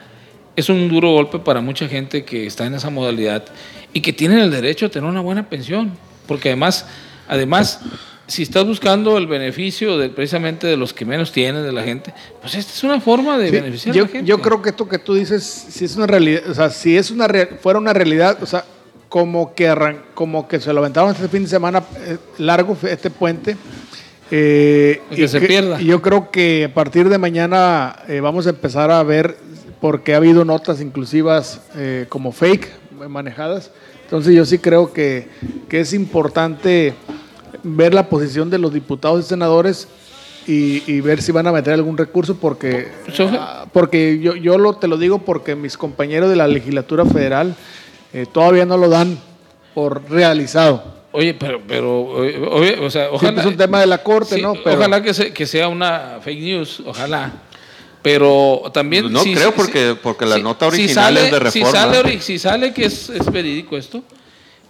[0.54, 3.44] es un duro golpe para mucha gente que está en esa modalidad
[3.92, 5.92] y que tienen el derecho a tener una buena pensión,
[6.26, 6.86] porque además,
[7.28, 7.80] además,
[8.26, 12.12] si estás buscando el beneficio de, precisamente de los que menos tienen, de la gente,
[12.40, 14.28] pues esta es una forma de Sí, beneficiar yo, a la gente.
[14.28, 17.10] yo creo que esto que tú dices, si es una realidad, o sea, si es
[17.10, 17.28] una
[17.60, 18.64] fuera una realidad, o sea,
[19.08, 23.10] como que arran- como que se lo aventaron este fin de semana eh, largo este
[23.10, 23.56] puente.
[24.30, 25.80] Eh, Que se pierda.
[25.80, 29.36] y yo creo que a partir de mañana eh, vamos a empezar a ver,
[29.80, 32.70] porque ha habido notas inclusivas eh, como fake
[33.08, 33.70] manejadas.
[34.04, 35.28] Entonces yo sí creo que,
[35.68, 36.94] que es importante
[37.62, 39.88] ver la posición de los diputados y senadores
[40.46, 44.74] y, y ver si van a meter algún recurso porque ah, porque yo, yo lo,
[44.74, 47.56] te lo digo porque mis compañeros de la legislatura federal
[48.12, 49.18] eh, todavía no lo dan
[49.74, 50.95] por realizado.
[51.18, 53.20] Oye, pero, pero oye, o sea, ojalá.
[53.20, 54.52] Siempre es un tema de la corte, Sí, ¿no?
[54.62, 57.32] Pero- Ojalá que, se- que sea una fake news, ojalá.
[58.02, 59.10] Pero también.
[59.10, 61.72] No creo porque- porque la nota original es de Si Reforma.
[61.72, 64.02] sale, ori- si sale que es, es verídico esto,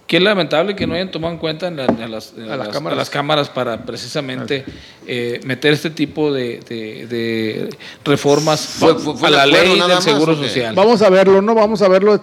[0.07, 2.55] que es lamentable que no hayan tomado en cuenta en, la- en las, en A
[2.55, 2.95] las las- cámaras.
[2.97, 4.63] a las cámaras para precisamente
[5.05, 7.69] eh, meter este tipo de, de- de
[8.05, 10.47] reformas Fue- fue- fue a la ley del más, Seguro ¿o qué?
[10.47, 10.73] Social.
[10.75, 11.53] Vamos a verlo, ¿no?
[11.53, 12.13] Vamos a verlo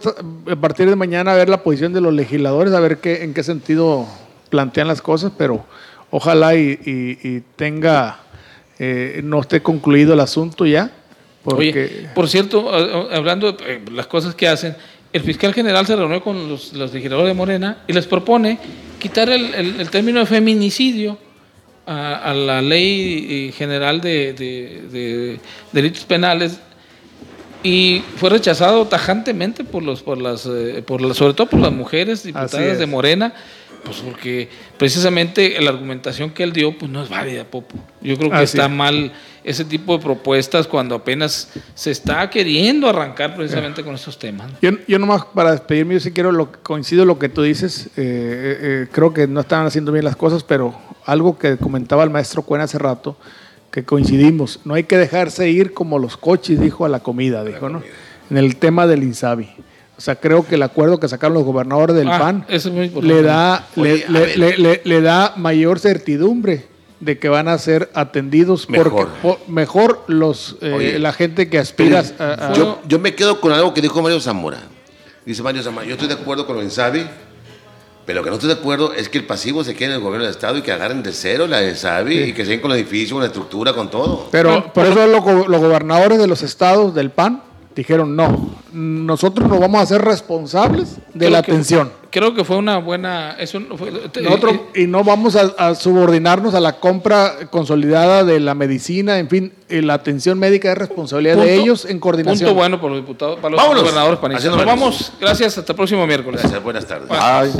[0.50, 3.34] a partir de mañana, a ver la posición de los legisladores, a ver qué, en
[3.34, 4.06] qué sentido
[4.48, 5.64] plantean las cosas, pero
[6.10, 8.18] ojalá y, y- y tenga,
[8.78, 10.90] eh, no esté concluido el asunto ya.
[11.42, 12.72] Porque, Oye, por cierto,
[13.12, 14.74] hablando de eh, las cosas que hacen,
[15.14, 18.58] el fiscal general se reunió con los, los legisladores de Morena y les propone
[18.98, 21.16] quitar el, el- el término de feminicidio
[21.86, 25.40] a, a la ley eh, general de, de- de
[25.72, 26.58] delitos penales
[27.62, 31.72] y fue rechazado tajantemente por los por las eh, por las- sobre todo por las
[31.72, 33.32] mujeres diputadas de Morena
[33.84, 38.30] pues porque precisamente la argumentación que él dio pues no es válida Popo yo creo
[38.30, 38.70] que está es.
[38.70, 39.12] mal
[39.44, 44.58] ese tipo de propuestas cuando apenas se está queriendo arrancar precisamente con esos temas ¿no?
[44.60, 47.90] Yo, yo nomás para despedirme, yo sí quiero, lo, coincido lo que tú dices, eh,
[47.96, 50.74] eh, eh, creo que no están haciendo bien las cosas, pero
[51.04, 53.16] algo que comentaba el maestro Cuen hace rato,
[53.70, 57.68] que coincidimos, no hay que dejarse ir como los coches, dijo a la comida, dijo,
[57.68, 57.82] ¿no?
[58.30, 59.50] En el tema del INSABI.
[59.96, 63.22] O sea, creo que el acuerdo que sacaron los gobernadores del Ah, PAN es le
[63.22, 64.38] da, Oye, le, a le- ver.
[64.38, 66.66] le- le- le da mayor certidumbre
[67.00, 68.90] de que van a ser atendidos Mejor.
[68.90, 73.14] porque po- mejor los eh, Oye, la gente que aspira a, a- Yo, yo me
[73.14, 74.58] quedo con algo que dijo Mario Zamora.
[75.24, 77.06] Dice Mario Zamora, yo estoy de acuerdo con lo Insabi,
[78.04, 80.00] pero lo que no estoy de acuerdo es que el pasivo se quede en el
[80.00, 82.78] gobierno del Estado y que agarren de cero la Insabi y que siguen con el
[82.78, 84.28] edificio, con la estructura, con todo.
[84.32, 87.42] Pero por eso los, go- los gobernadores de los estados del PAN
[87.74, 91.90] dijeron no, nosotros nos vamos a hacer responsables de Creo la que- atención.
[92.10, 93.90] creo que fue una buena eso no fue-
[94.22, 99.28] Nosotros, y no vamos a, a subordinarnos a la compra consolidada de la medicina, en
[99.28, 102.48] fin, eh, la atención médica es responsabilidad de ellos en coordinación.
[102.48, 103.82] punto bueno para los diputados para los Vámonos.
[103.82, 107.08] gobernadores panistas nos vamos gracias hasta el próximo miércoles Gracias, buenas tardes.
[107.10, 107.50] Ay.